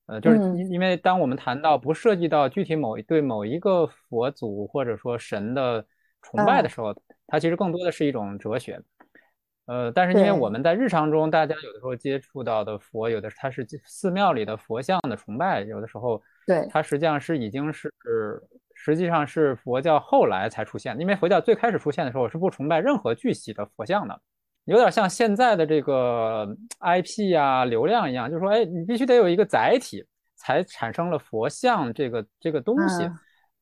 [0.07, 5.87] 呃，就是因因为当我们谈到不涉及到具体某对某一个佛祖或者说神的
[6.21, 6.93] 崇拜的时候，
[7.27, 8.81] 它其实更多的是一种哲学，
[9.65, 16.21] 呃，但是因为我们在日常中，大家有的时候接触到的佛，有的它是寺庙里的佛像的崇拜，有的时候。
[16.47, 17.91] 对，它实际上是已经是，
[18.75, 21.01] 实际上是佛教后来才出现的。
[21.01, 24.21] 因为佛教最开始出现的时候是不崇拜任何具体的佛像的，
[24.65, 26.47] 有点像现在的这个
[26.81, 30.05] IP 啊、流量一样，就是说，哎，你必须得有一个载体，
[30.35, 33.09] 才产生了佛像这个这个东西，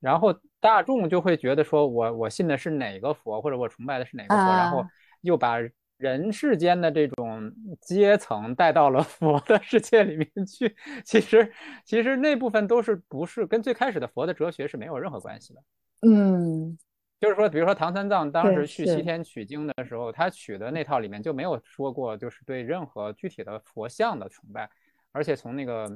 [0.02, 4.84] 然后大众就会觉得说我我信的是哪个佛，或者我崇拜的是哪个佛，然后
[5.22, 5.58] 又把。
[5.98, 7.50] 人世间的这种
[7.80, 11.50] 阶层带到了 佛的世界里面去，其实
[11.86, 15.64] 其实那部分都是不是跟最开始的佛的哲学是没有任何关系的。
[16.02, 16.78] 嗯，
[17.22, 24.70] 就是说，比如说唐三藏当时去西天取经的时候，他取的那套里面就没有说过，就是对任何具体的佛像的崇拜，
[25.14, 25.88] 而且从那个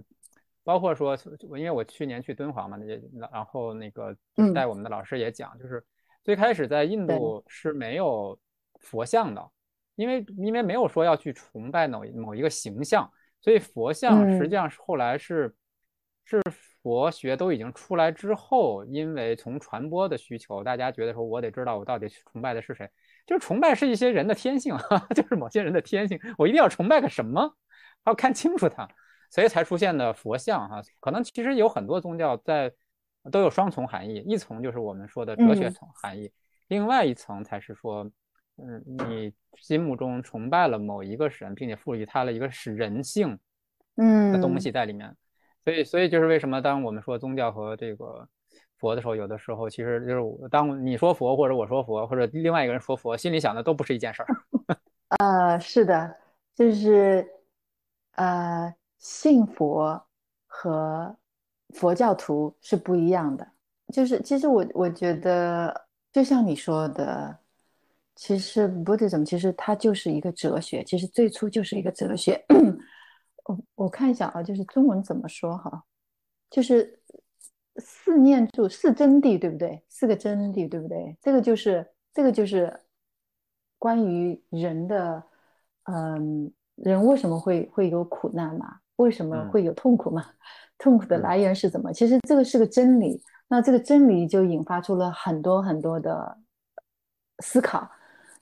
[0.68, 1.18] 包括说，
[1.56, 3.02] 因为我去年去敦煌嘛，也
[3.32, 4.14] 然后那个
[4.54, 5.82] 带我们的老师也讲，就是
[6.26, 8.38] 最开始在印度是没有
[8.82, 9.50] 佛像的。
[9.96, 13.10] 因为因为没有说要去崇拜某某一个形象，
[13.40, 15.56] 所以佛像实际上是后来是
[16.26, 16.42] 是
[16.84, 22.92] 佛学都已经出来之后，因为从传播的需求，大家觉得说我得知道我到底崇拜的是谁，
[23.26, 24.76] 就是崇拜是一些人的天性，
[25.16, 27.56] 就是某些人的天性，我一定要崇拜个什么，
[28.06, 28.88] 要看清楚它，
[29.30, 30.82] 所以才出现的佛像哈。
[31.00, 32.72] 可能其实有很多宗教在
[33.32, 36.32] 都有双重含义，一层就是我们说的哲学层含义，
[36.68, 38.10] 另外一层才是说。
[38.60, 43.38] 嗯，你心目中崇拜了某一个神，并且赋予他了一个是人性，
[43.98, 45.16] 嗯的东西在里面，
[45.64, 48.28] 所以，所以就是为什么当我们说宗教和这个
[48.80, 54.28] 佛的时候，有的时候其实就是当你说佛或者我说佛或者另外一个人说佛，心里想的都不是一件事儿。
[55.20, 56.16] 呃，是的，
[56.56, 57.28] 就是
[58.14, 60.02] 呃，信佛
[60.46, 61.16] 和
[61.70, 63.48] 佛教徒是不一样的。
[63.94, 67.40] 就是其实我我觉得，就像你说的。
[68.20, 72.44] 其实 Buddhism 其实它就是一个哲学，其实最初就是一个哲学。
[73.44, 75.84] 我我看一下啊，就是中文怎么说哈，
[76.50, 77.00] 就是
[77.76, 79.84] 四念住四真谛，对不对？
[79.88, 81.16] 四个真谛，对不对？
[81.22, 82.76] 这个就是这个就是
[83.78, 85.24] 关于人的，
[85.84, 88.80] 嗯，人为什么会会有苦难嘛？
[88.98, 90.26] 为什么会有痛苦嘛？
[90.78, 91.92] 痛苦的来源是怎么？
[91.92, 96.38] 其实这个是个真理，那这个真理就引发出了很多很多的
[97.40, 97.90] 思考。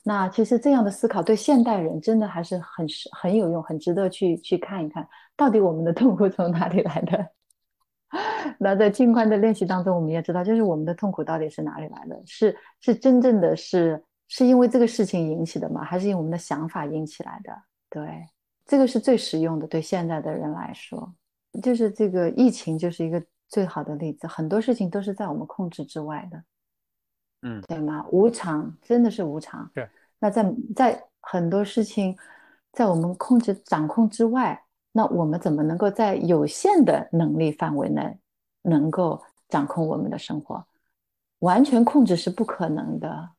[0.04, 7.28] 那其实这样的思考对现代人真的还是很很有用，很值得去去看一看，到底我们的痛苦从哪里来的。
[8.60, 12.22] 那在静观的练习当中，我们也知道，就是我们的痛苦到底是哪里来的？
[12.26, 15.84] 是是真正的是是因为这个事情引起的吗？
[15.84, 17.52] 还是因为我们的想法引起来的？
[17.90, 18.24] 对，
[18.66, 19.68] 这个是最实用的。
[19.68, 21.14] 对现在的人来说，
[21.62, 26.44] 就是这个疫情就是一个最好的例子，很多事情都是在我们控制之外的。
[27.44, 28.06] 嗯，对吗？
[28.12, 29.70] 无常真的是无常。
[29.74, 29.88] 对。
[30.20, 32.18] 那在在很多事情
[32.72, 34.60] 在我们控制掌控之外，
[34.92, 38.18] 那我们怎么能够在有限的能力范围内
[38.64, 40.66] 能够掌控我们的生活？
[41.40, 43.30] 完全控制是不可能的。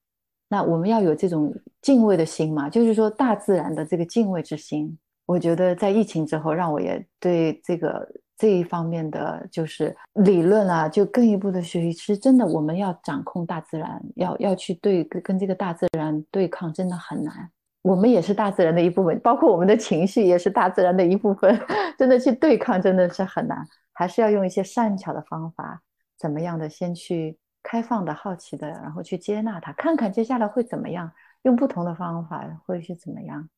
[0.48, 4.96] 那我们要有这种敬畏的心嘛，就是说大自然的这个敬畏之心。
[5.26, 8.08] 我觉得在疫情之后，让我也对这个。
[8.38, 11.90] 这一方面的就是理论啊，就更一步的学习。
[11.90, 17.50] 其实真的，我们要掌控大自然，要要去对跟这个大自然对抗，真的很难。
[17.80, 21.58] 我们也是大自然的一部分，包括我们的情绪也是大自然的一部分。
[21.96, 23.66] 真的去对抗，真的是很难。
[23.94, 25.80] 还是要用一些善巧的方法，
[26.18, 31.10] 怎么样的先去开放的好奇的，然后去接纳它，看看接下来会怎么样。
[31.44, 33.48] 用不同的方法会是怎么样？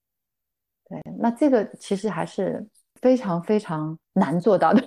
[0.89, 2.67] 对，那这个其实还是
[3.01, 4.83] 非常非常难做到的。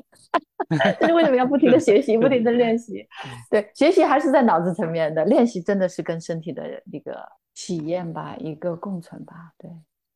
[0.99, 3.05] 这是为什么要不停的学习，不停的练习？
[3.49, 9.51] 对，学习还是在脑子层面的，练习真的是跟身体的一个体验吧，一个共存吧。
[9.57, 9.69] 对，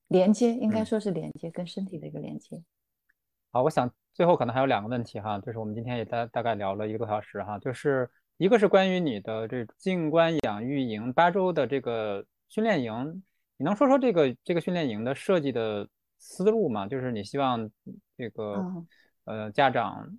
[0.08, 2.62] 连接应该说是连接，跟身体的一个连接。
[3.52, 13.24] 好，我想最后可能还有两个问题哈，就是我们今天也大大概聊了一个多小时哈，就是一个是关于你的这静观养育营八周的这个训练营，
[13.58, 15.88] 你能说说这个这个训练营的设计的
[16.18, 16.88] 思路吗？
[16.88, 17.70] 就是你希望
[18.18, 18.64] 这个
[19.26, 20.18] 呃家长。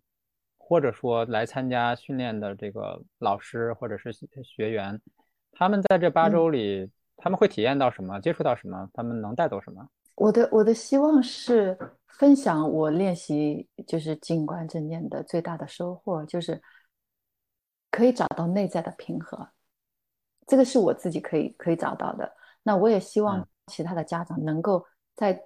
[0.69, 4.13] 或者说来参加训练的这个老师或者是
[4.43, 5.01] 学员，
[5.53, 8.19] 他们在这八周里，他们会体验到什么？
[8.19, 8.91] 接触到什么？
[8.93, 9.89] 他们能带走什么？
[10.17, 11.79] 我的我的希望是
[12.09, 16.61] 分享我练习就是静观正念的最大的收获，就是
[17.93, 19.49] 可以找到内在的平和。
[20.49, 22.36] 这个是我自己可以可以找到的。
[22.67, 25.41] 那我也希望其他的家长能够在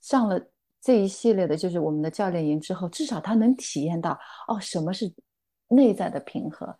[0.00, 0.40] 上了。
[0.84, 4.18] 这一系列的就是我们的教练营之后，至少他能体验到
[4.48, 5.14] 哦，什么是
[5.68, 6.76] 内在的平和，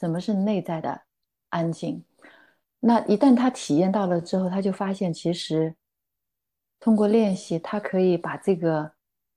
[0.00, 0.98] 什么是内在的
[1.50, 2.02] 安静。
[2.80, 5.76] 那一旦他体验到了之后，他就发现其实
[6.80, 8.90] 通过练习，他可以把这个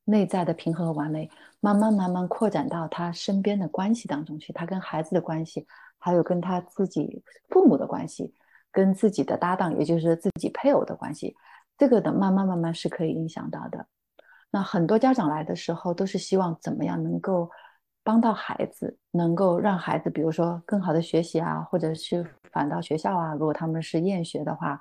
[0.05, 1.29] 内在的平和和完美，
[1.59, 4.53] 慢慢慢慢扩展到他身边的关系当中去。
[4.53, 5.67] 他跟孩子的关系，
[5.97, 8.33] 还有跟他自己父母的关系，
[8.71, 11.35] 跟自己的搭档，也就是自己配偶的关系，
[11.77, 13.85] 这个的慢慢慢慢是可以影响到的。
[14.49, 17.49] 那很多家长来的时候，都是希望怎么样能够
[18.03, 23.33] 帮到孩子，能够让孩子，比如说更好的学习啊，或者是返到学校啊。
[23.33, 24.79] 如果他们是厌学的话，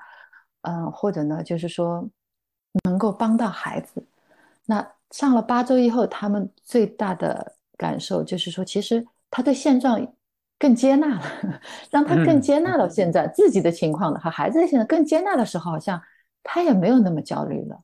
[0.62, 2.08] 嗯，或者呢，就是说
[2.84, 4.06] 能够帮到孩子。
[4.66, 10.00] 那上了八周以后，他们最大的感受就是说，其实他对现状
[10.58, 11.22] 更接纳了，
[11.90, 16.00] 让他更接纳了现在自己的情况了，和孩子现在更接纳的时候，好像
[16.42, 17.80] 他也没有那么焦虑了。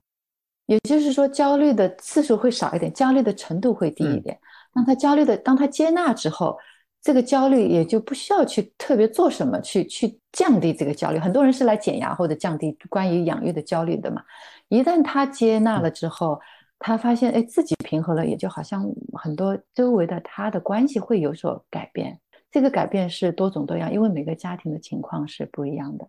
[0.66, 4.38] 也就是说，焦虑的次数会少一点，焦虑的程度会低一点。
[4.72, 6.56] 当他焦虑的，当他接纳之后，
[7.02, 11.18] 这个焦虑也就不需要去特别做什么去去降低这个焦虑。
[11.18, 14.22] 很多人是来减压或者降低关于养育的焦虑的嘛。
[14.68, 16.40] 一旦他接纳了之后，
[16.78, 22.18] 他发现哎自己平和了，也就好像很多周围的他的关系会有所改变。
[22.52, 26.06] 这个改变是多种多样，因为每个家庭的情况是不一样的。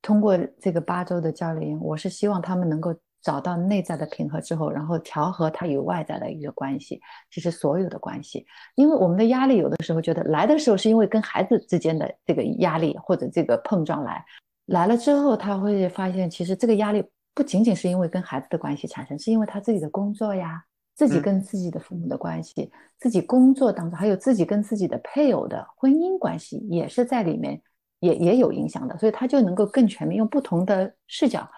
[0.00, 2.94] 通过这个八周的教练营，我是希望他们能够。
[3.22, 6.98] 找到内在的平和之后，然后调和他与外在的一个关系，
[7.30, 8.46] 其实所有的关系。
[8.76, 14.24] 因为我们的压力有的时候觉得来的时候是因为跟孩子之间的这个压力或者这个碰撞来，
[14.64, 20.64] 来了之后他会发现，其实这个压力不仅仅是因为跟孩子的关系产生，是因为他自己的工作呀，
[20.94, 27.62] 自己跟自己的父母的关系，自己工作当中还有自己跟自己的配偶的婚姻关系也是在里面，
[28.00, 31.48] 也也有影响的，所以他就能够更全面用不同的视角。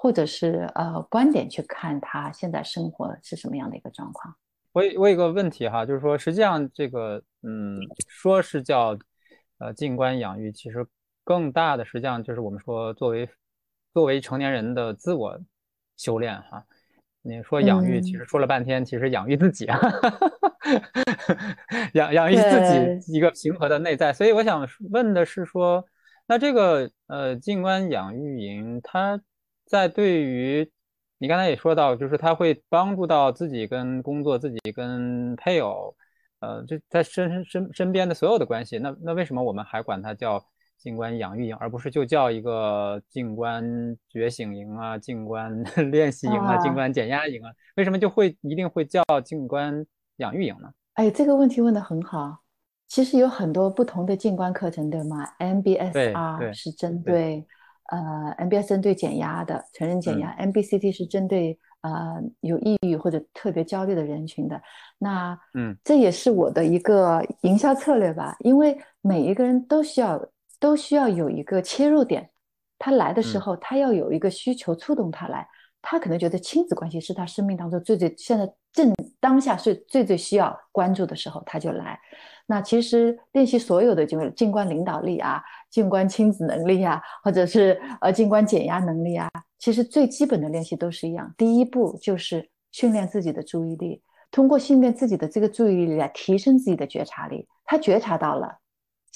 [0.00, 4.32] 或者是呃观点去看他现在生活是什么样的一个状况。
[4.70, 8.96] 我我有个问题哈，就是说实际上这个嗯说是叫
[9.58, 10.86] 呃静观养育，其实
[11.24, 13.28] 更大的实际上就是我们说作为
[13.92, 15.36] 作为成年人的自我
[15.96, 16.64] 修炼哈。
[17.22, 19.78] 你说养育，其实说了半天，其实养育自己啊，
[21.94, 24.12] 养养育自己一个平和的内在。
[24.12, 25.84] 所以我想问的是说，
[26.26, 29.20] 那这个呃静观养育营它。
[29.70, 30.66] 在对于
[31.18, 35.94] 你刚才也说到，就是它会帮助到自己跟工作、自己跟配偶，
[36.40, 38.78] 呃，就在身身身边的所有的关系。
[38.78, 40.42] 那那为什么我们还管它叫
[40.78, 43.62] 静观养育营，而不是就叫一个静观
[44.08, 47.50] 觉醒营啊、静观 练习营啊、静观减压营啊？
[47.76, 49.84] 为什么就会一定会叫静观
[50.16, 50.70] 养育营呢？
[50.94, 52.38] 哎，这个问题问的很好。
[52.86, 57.44] 其实有很多不同的静观课程，对吗？MBSR 是针对。
[57.90, 64.60] 呃，MBS 针对减压的成人减压，MBCT 是针对呃有抑郁或者特别焦虑的人群的。
[64.98, 70.22] 那嗯，这也是我的一个营销策略吧，因为每一个人都需要
[70.60, 72.30] 都需要有一个切入点，
[72.78, 75.46] 他来的时候他要有一个需求触动他来，
[75.80, 81.98] 他可能觉得亲子关系是他生命当中最最现在正当下是最最需要关注的时候，他就来。
[82.46, 89.28] 那其实练习所有的就是静观领导力啊，静观亲子能力啊，或者是呃静观减压能力啊，
[89.58, 91.32] 其实最基本的练习都是一样。
[91.36, 97.46] 第一步就是训练自己的注意力，通过训练自己的这个注意力来提升自己的觉察力。
[97.64, 98.58] 他觉察到了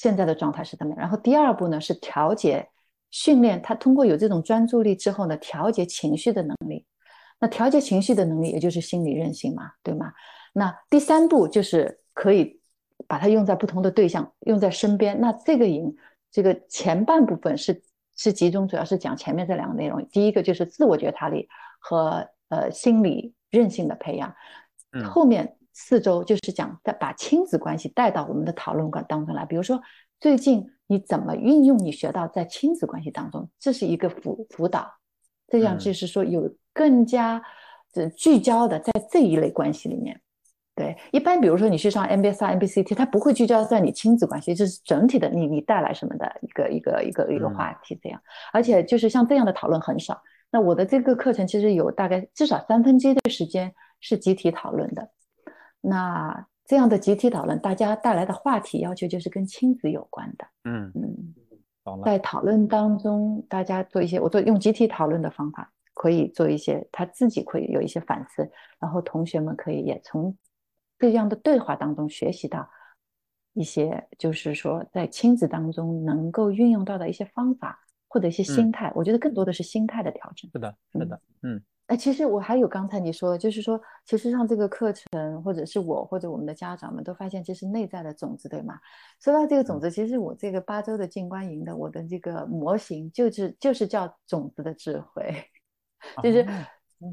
[0.03, 2.69] 现在的状态是怎么样，然后第二步呢是调节
[3.11, 6.85] 训练他通过有这种专注力之后呢，调节情绪的能力。
[7.39, 10.13] 那调节情绪的能力也就是心理韧性嘛，对吗？
[10.53, 12.61] 那第三步就是可以。
[13.09, 15.21] 把它用在不同的对象，用在身边。
[15.21, 15.95] 那这个营，
[16.31, 17.83] 这个前半部分是
[18.17, 21.49] 是集中主要是讲前面这两个内容，第一个就是自我觉察力
[21.81, 24.33] 和呃心理韧性的培养，
[25.11, 29.81] 后面四周就是讲再把亲子关系带到我们的讨论馆当中来，比如说
[30.21, 34.93] 最近你怎么运用你学到在亲子关系当中，这是一个辅辅导，
[35.49, 37.43] 这样就是说有更加
[37.93, 40.21] 的聚焦的在这一类关系里面。
[40.75, 48.19] 对，一般比如说你去上 MBSR、MBCT，它不会聚焦在你亲子关系，就是整体的你你带来什么的一个一个一个一个话题这样。
[48.53, 50.23] 而且就是像这样的讨论很少。
[50.51, 55.11] 那我的这个课程其实有大概至少三分之一的时间是集体讨论的。
[55.83, 60.47] 那这样的集体讨论，大家带来的话题要求就是跟亲子有关的。
[60.65, 70.35] 嗯嗯，在讨论当中，大家做一些，我做用集体讨论的方法，可以做一些他自己会有一些反思，然后同学们可以也从。
[70.99, 72.71] 这样的对话当中学习到
[73.55, 77.77] 一些，就是说在亲子当中能够运用到的一些方法
[78.07, 80.49] 或者一些心态，我觉得更多的是心态的调整。
[80.53, 81.61] 是的，是的，嗯。
[81.89, 88.79] 哎，其实我还有刚才你说的，就是说，其实上这个课程，或者是我或者我们的家长们都发现，这是内在的种子，对吗？
[89.21, 95.35] 说到这个种子，其实我这个八周的静观营的我的这个模型，就是就是叫种子的智慧，
[96.23, 96.45] 就是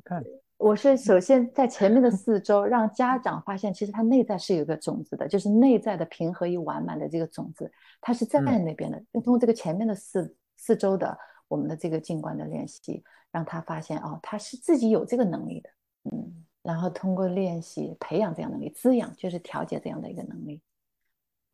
[0.03, 0.23] 看。
[0.57, 9.01] 我是首先在前面的 四周让家长发现，其实他内在是有个种子的，就是内在的平和与完满的这个种子，它是在那边的。
[9.13, 11.17] 通过这个前面的四四周的
[11.49, 15.69] 我们的这个静观的练习，让他发现哦，他是自己有这个能力的，
[16.05, 20.61] 嗯，然后通过练习培养这样能力，滋养就是调节这样的一个能力，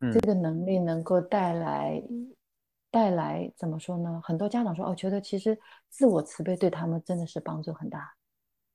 [0.00, 2.00] 嗯，这个能力能够带来
[2.92, 4.20] 带来怎么说呢？
[4.22, 8.12] 很多家长说哦，觉得其实自我慈悲对他们真的是帮助很大。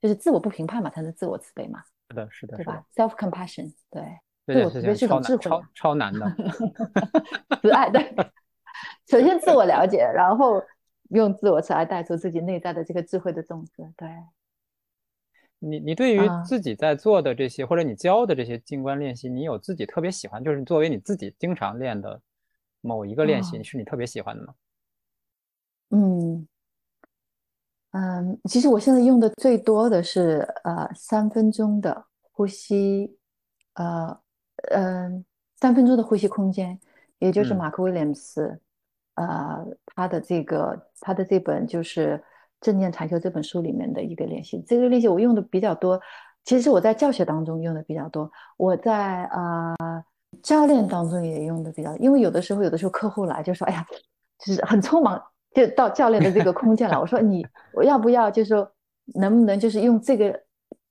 [0.02, 1.84] 就是自我不评判嘛，才能自我慈悲嘛。
[2.10, 4.04] 是的，是的，对吧？Self compassion，对，
[4.48, 6.28] 自我慈悲是种智慧，超超难的。
[7.62, 8.12] 慈爱，对。
[9.06, 10.60] 首先自我了解，然后
[11.12, 13.92] 用自我慈爱带出自己内在的这个智慧的种子。
[13.96, 14.10] 对。
[15.60, 22.20] 你你对于自己在做的这些，或者你教的这些静观练习，你有自己特别喜欢，就是作为你自己经常练的
[22.82, 24.54] 某一个练习，是你特别喜欢的吗？
[25.90, 26.48] 嗯。
[27.94, 33.18] 嗯，其实我现在用的最多的是呃三分钟的呼吸，
[33.74, 34.18] 呃
[34.72, 35.26] 嗯
[35.58, 36.80] 三分钟的呼吸空间，
[37.20, 38.58] 也就是马克威廉姆斯，
[39.28, 39.66] 呃
[39.96, 42.18] 他的这个他的这本就是
[42.62, 44.64] 《正念禅修》这本书里面的一个练习。
[44.68, 46.00] 这个练习我用的比较多，
[46.44, 49.76] 其实我在教学当中用的比较多，我在啊
[50.42, 53.86] 教练当中也用的比较，因为有的时候有的时候客户来就说，哎呀，
[54.40, 55.22] 就是很匆忙。
[55.54, 56.98] 就到教练的这个空间了。
[56.98, 58.32] 我说你，我要不要？
[58.32, 58.72] 就是说，
[59.16, 60.44] 能不能就是用这个，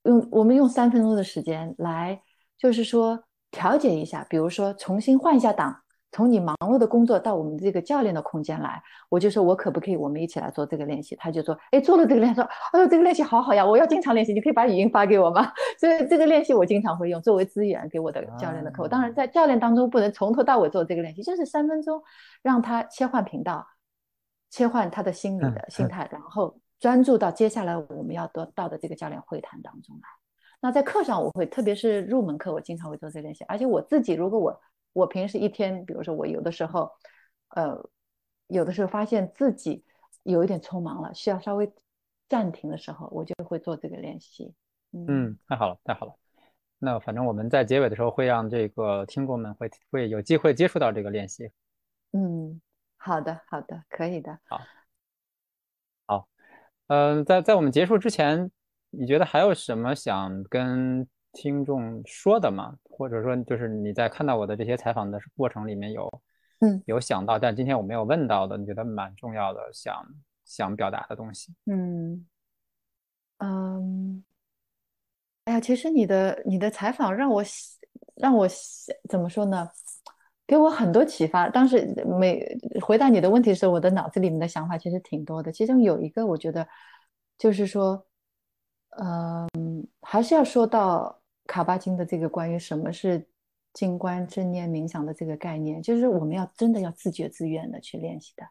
[0.03, 2.21] 用我们用三分钟的时间来，
[2.59, 5.75] 就是说调节一下，比如说重新换一下档，
[6.11, 8.81] 从你忙碌的工作到我们这个教练的空间来。
[9.09, 11.15] 我就说我可不可以，我们一起来做这个练习？
[11.15, 14.33] 他就说，哎，做了这个练习，说，哎呦，这个练习好好呀，我要经常练习。
[14.33, 15.51] 你可以把语音发给我吗？
[15.79, 18.89] 所以这个练习我经常会用作为资源给我的教练的客户。
[18.89, 22.01] 当然，在教练当中不能从头到尾做这个练习，就是三分钟，
[22.41, 23.65] 让他切换频道。
[24.53, 30.01] 切换他的心理的心态，然后专注到接下来我们要得到的这个教练会谈当中来。
[30.59, 33.45] 那在课上我会，特别是入门课，我经常会做这个练习。
[33.47, 34.61] 而且我自己，如果我
[34.93, 36.91] 我平时一天，比如说我有的时候，
[37.49, 37.89] 呃，
[38.47, 39.83] 有的时候发现自己
[40.23, 41.71] 有一点匆忙了，需要稍微
[42.27, 44.53] 暂停的时候，我就会做这个练习。
[44.91, 46.15] 嗯，太好了，太好了。
[46.79, 51.51] 那反正我们在结尾的时候会让这个听众们会会有机会接触到这个练习。
[52.11, 52.61] 嗯。
[53.03, 54.37] 好的，好的，可以的。
[54.47, 54.61] 好，
[56.05, 56.27] 好，
[56.85, 58.51] 嗯，在在我们结束之前，
[58.91, 62.77] 你觉得还有什么想跟听众说的吗？
[63.01, 66.07] 或者说，就是你在看到我的这些采访的过程里面有，
[66.59, 70.05] 嗯，有想到，但今天我没有问到的，你觉得蛮重要的，想
[70.45, 71.51] 想表达的东西？
[71.65, 72.27] 嗯，
[73.39, 74.23] 嗯，
[75.45, 77.43] 哎呀，其实你的你的采访让我
[78.17, 78.47] 让我
[79.09, 79.67] 怎么说呢？
[80.45, 81.49] 给我很多启发。
[81.49, 82.45] 当时每
[82.81, 85.51] 回答你的问题的时候，我的脑子里面的想法其实挺多的。
[85.51, 86.67] 其中有一个，我觉得
[87.39, 88.05] 就是说，
[89.01, 89.49] 嗯，
[90.01, 91.20] 还是要说到
[91.51, 93.27] 卡巴金的这个关于什么是
[93.73, 98.45] 静观、正念、冥想的这个概念，就是我们要真的要自觉自愿的去练习的，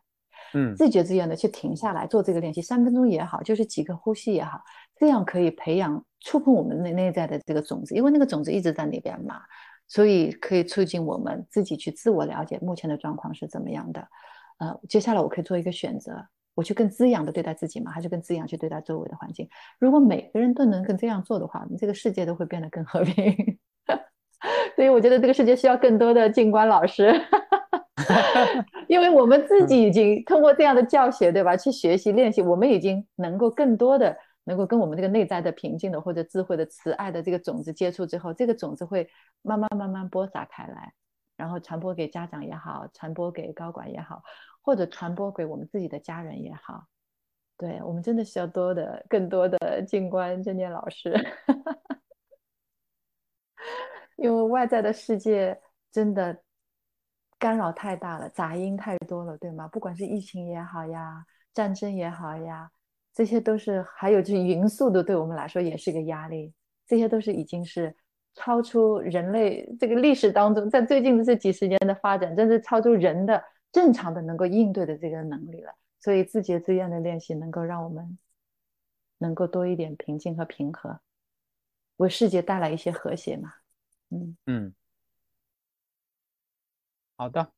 [0.53, 4.61] 嗯，自觉自愿的去停下来做这个练习，三分钟也好，就是几个呼吸也好，
[4.97, 9.41] 这样可以培养、触碰我们内内在的这个种子，因为那个种子一直在那边嘛。
[9.89, 14.09] 所以可以促进我们自己去自我了解目前的状况是怎么样的，
[14.59, 16.13] 呃，接下来我可以做一个选择，
[16.55, 19.49] 我去更滋养的对待自己吗，还是更滋养去对待周围的环境？
[19.79, 23.59] 如果每个人都能更这样做的话，这个世界都会变得更和平。
[24.75, 27.13] 所以我觉得这个世界需要更多的静观老师，
[28.89, 31.57] 因为我们自己已经通过这样的教学，对吧？
[31.57, 39.07] 去学习练习，我们已经能够更多的能够跟我们这个内在的平静的或者智慧的慈爱的这个种子接触之后，这个种子会
[39.43, 40.95] 慢慢慢慢播撒开来，
[41.37, 44.23] 然后传播给家长也好，传播给高管也好，
[44.63, 46.87] 或者传播给我们自己的家人也好。
[47.57, 51.15] 对我们真的需要多的更多的 静观正念老师，
[54.17, 55.61] 因为外在的世界
[55.93, 56.43] 真的
[57.39, 59.69] 干扰太大了，杂音太多了，对吗？
[59.69, 62.71] 不管是疫情也好呀，战争也好呀，
[63.13, 66.55] 这些都是还有就是匀速的，对我们来说也是一个压力。
[66.87, 67.95] 这些都是已经是
[68.35, 73.43] 超出人类这个历史当中，在最近的这几十年的发展，真是超出人的
[73.73, 75.75] 正常的能够应对的这个能力了。
[76.01, 78.19] 所以自觉自愿的练习能够让我们
[79.19, 81.01] 能够多一点平静和平和，
[81.97, 83.53] 为世界带来一些和谐嘛。
[84.09, 84.75] 嗯嗯，
[87.17, 87.53] 好的，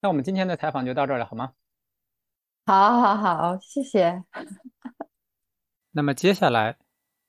[0.00, 1.54] 那我们今天的采访就到这儿了，好吗？
[2.66, 4.24] 好，好，好，谢谢。
[5.92, 6.78] 那么接下来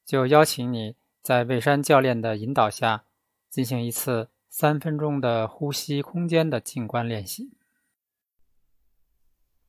[0.04, 3.06] 就邀请你在魏山教练的引导下，
[3.50, 7.58] 进行一次三分钟的呼吸空间的静观练习。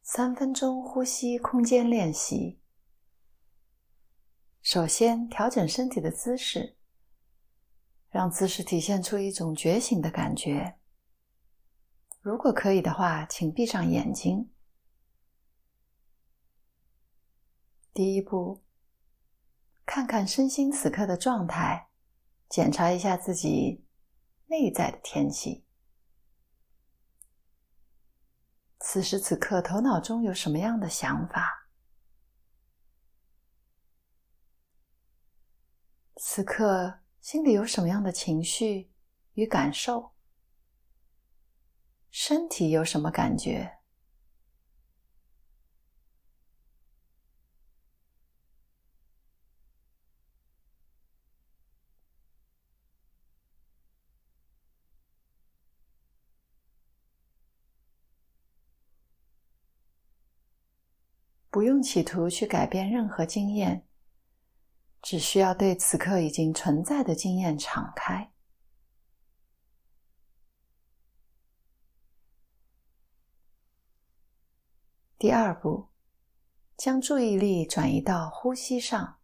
[0.03, 2.61] 三分钟呼吸空间练习。
[4.61, 6.77] 首先，调整身体的姿势，
[8.11, 10.77] 让姿势体现出一种觉醒的感觉。
[12.21, 14.51] 如果可以的话，请闭上眼睛。
[17.95, 18.63] 第一步，
[19.87, 21.89] 看看身心此刻的状态，
[22.51, 23.84] 检查一下自己
[24.55, 25.65] 内在的天气。
[28.79, 31.69] 此时此刻，头脑中有什么样的想法？
[36.15, 38.93] 此刻心里有什么样的情绪
[39.33, 40.13] 与感受？
[42.13, 43.79] 身体有什么感觉？
[61.55, 63.87] 不用企图去改变任何经验，
[65.01, 68.33] 只需要对此刻已经存在的经验敞开。
[75.17, 75.91] 第二步，
[76.77, 79.21] 将注意力转移到呼吸上，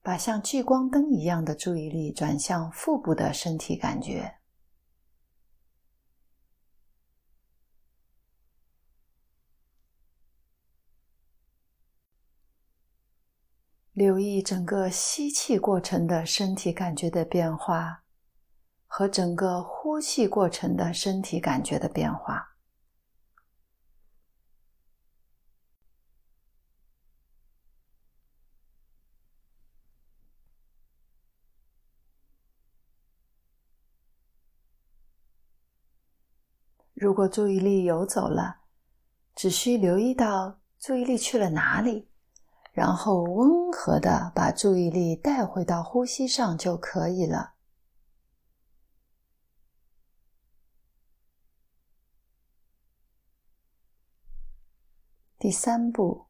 [0.00, 4.38] 把像聚光灯一样的注意力转向腹部的身体感觉。
[13.92, 18.04] 留意整个吸气过程的身体感觉的变化，
[18.86, 22.56] 和整个呼气过程的身体感觉的变化。
[36.94, 38.60] 如果注意力游走了，
[39.34, 42.11] 只需留意到注意力去了哪里。
[42.72, 47.52] 然后温和的把注意力带回到呼吸上就可以了。
[55.38, 56.26] 第三步，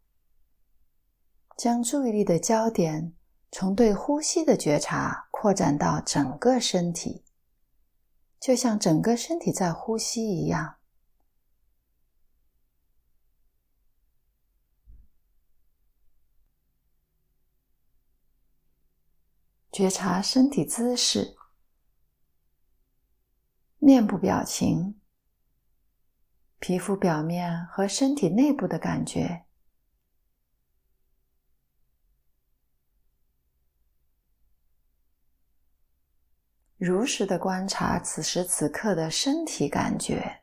[1.56, 3.14] 将注意力的焦点
[3.50, 7.22] 从对呼吸的觉察扩展到整个身体，
[8.40, 10.76] 就像整个身体在呼吸一样。
[19.72, 21.34] 觉察身体姿势、
[23.78, 25.00] 面部表情、
[26.58, 29.46] 皮肤表面和身体内部的感觉，
[36.76, 40.42] 如实的观察此时此刻的身体感觉，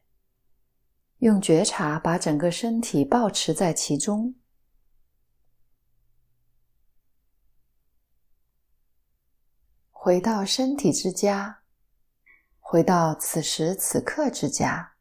[1.19, 4.38] 用觉察把整个身体保持在其中。
[10.01, 11.59] 回到身体之家，
[12.61, 14.93] 回到此时此刻之家。